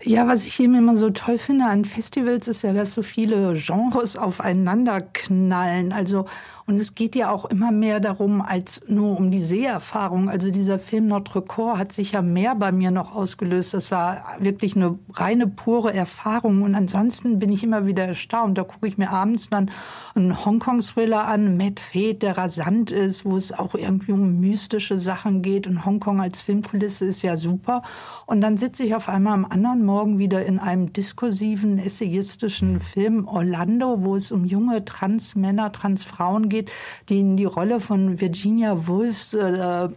Ja, 0.04 0.26
was 0.28 0.46
ich 0.46 0.58
eben 0.60 0.74
immer 0.74 0.96
so 0.96 1.10
toll 1.10 1.38
finde 1.38 1.66
an 1.66 1.84
Festivals 1.84 2.48
ist 2.48 2.62
ja, 2.62 2.72
dass 2.72 2.92
so 2.92 3.02
viele 3.02 3.54
Genres 3.54 4.16
aufeinander 4.16 5.00
knallen. 5.00 5.92
Also 5.92 6.26
und 6.66 6.78
es 6.78 6.94
geht 6.94 7.16
ja 7.16 7.30
auch 7.30 7.44
immer 7.46 7.72
mehr 7.72 7.98
darum, 7.98 8.40
als 8.40 8.80
nur 8.86 9.18
um 9.18 9.30
die 9.30 9.40
Seherfahrung. 9.40 10.30
Also 10.30 10.50
dieser 10.50 10.78
Film 10.78 11.06
Notre 11.06 11.42
Corps 11.42 11.78
hat 11.78 11.92
sich 11.92 12.12
ja 12.12 12.22
mehr 12.22 12.54
bei 12.54 12.70
mir 12.70 12.90
noch 12.90 13.14
ausgelöst. 13.14 13.74
Das 13.74 13.90
war 13.90 14.24
wirklich 14.38 14.76
eine 14.76 14.98
reine, 15.12 15.48
pure 15.48 15.92
Erfahrung. 15.92 16.62
Und 16.62 16.74
ansonsten 16.74 17.38
bin 17.40 17.50
ich 17.50 17.64
immer 17.64 17.86
wieder 17.86 18.04
erstaunt. 18.04 18.58
Da 18.58 18.62
gucke 18.62 18.86
ich 18.86 18.96
mir 18.96 19.10
abends 19.10 19.50
dann 19.50 19.70
einen 20.14 20.44
Hongkong-Thriller 20.44 21.26
an, 21.26 21.56
Matt 21.56 21.80
Fate, 21.80 22.22
der 22.22 22.38
rasant 22.38 22.92
ist, 22.92 23.24
wo 23.24 23.36
es 23.36 23.52
auch 23.52 23.74
irgendwie 23.74 24.12
um 24.12 24.38
mystische 24.38 24.98
Sachen 24.98 25.42
geht. 25.42 25.66
Und 25.66 25.84
Hongkong 25.84 26.20
als 26.20 26.40
Filmkulisse 26.40 27.06
ist 27.06 27.22
ja 27.22 27.36
super. 27.36 27.82
Und 28.26 28.40
dann 28.40 28.56
sitze 28.56 28.84
ich 28.84 28.94
auf 28.94 29.08
einmal 29.08 29.34
am 29.34 29.44
anderen 29.44 29.71
Morgen 29.80 30.18
wieder 30.18 30.44
in 30.44 30.58
einem 30.58 30.92
diskursiven, 30.92 31.78
essayistischen 31.78 32.80
Film 32.80 33.26
Orlando, 33.26 34.04
wo 34.04 34.14
es 34.16 34.32
um 34.32 34.44
junge 34.44 34.84
Transmänner, 34.84 35.72
Transfrauen 35.72 36.48
geht, 36.48 36.70
die 37.08 37.20
in 37.20 37.36
die 37.36 37.44
Rolle 37.44 37.80
von 37.80 38.20
Virginia 38.20 38.86
Woolfs 38.86 39.34
äh, 39.34 39.88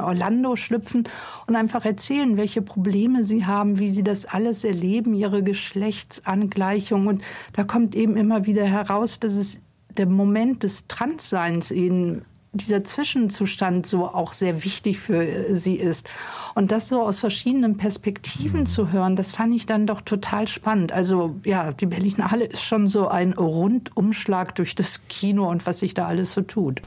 Orlando 0.00 0.56
schlüpfen 0.56 1.04
und 1.46 1.56
einfach 1.56 1.84
erzählen, 1.84 2.36
welche 2.36 2.62
Probleme 2.62 3.24
sie 3.24 3.46
haben, 3.46 3.78
wie 3.78 3.88
sie 3.88 4.02
das 4.02 4.26
alles 4.26 4.64
erleben, 4.64 5.14
ihre 5.14 5.42
Geschlechtsangleichung. 5.42 7.06
Und 7.06 7.22
da 7.52 7.64
kommt 7.64 7.94
eben 7.94 8.16
immer 8.16 8.46
wieder 8.46 8.64
heraus, 8.64 9.20
dass 9.20 9.34
es 9.34 9.60
der 9.96 10.06
Moment 10.06 10.62
des 10.62 10.86
Transseins 10.86 11.70
ihnen 11.70 12.24
dieser 12.52 12.82
Zwischenzustand 12.84 13.86
so 13.86 14.06
auch 14.06 14.32
sehr 14.32 14.64
wichtig 14.64 14.98
für 14.98 15.54
sie 15.54 15.76
ist. 15.76 16.08
Und 16.54 16.72
das 16.72 16.88
so 16.88 17.02
aus 17.02 17.20
verschiedenen 17.20 17.76
Perspektiven 17.76 18.66
zu 18.66 18.92
hören, 18.92 19.16
das 19.16 19.32
fand 19.32 19.54
ich 19.54 19.66
dann 19.66 19.86
doch 19.86 20.00
total 20.00 20.48
spannend. 20.48 20.92
Also 20.92 21.36
ja, 21.44 21.72
die 21.72 21.86
Berlinale 21.86 22.44
ist 22.44 22.62
schon 22.62 22.86
so 22.86 23.08
ein 23.08 23.32
Rundumschlag 23.34 24.54
durch 24.56 24.74
das 24.74 25.06
Kino 25.08 25.48
und 25.48 25.64
was 25.66 25.78
sich 25.78 25.94
da 25.94 26.06
alles 26.06 26.32
so 26.32 26.42
tut. 26.42 26.82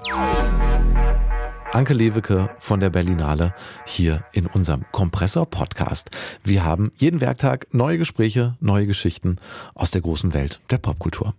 Anke 1.71 1.93
Lewicke 1.95 2.52
von 2.60 2.80
der 2.80 2.91
Berlinale 2.91 3.56
hier 3.88 4.23
in 4.32 4.45
unserem 4.45 4.86
Kompressor-Podcast. 4.91 6.12
Wir 6.43 6.63
haben 6.63 6.91
jeden 6.97 7.19
Werktag 7.19 7.67
neue 7.71 7.97
Gespräche, 7.97 8.56
neue 8.60 8.86
Geschichten 8.86 9.38
aus 9.73 9.89
der 9.89 10.02
großen 10.02 10.34
Welt 10.36 10.60
der 10.69 10.78
Popkultur. 10.78 11.34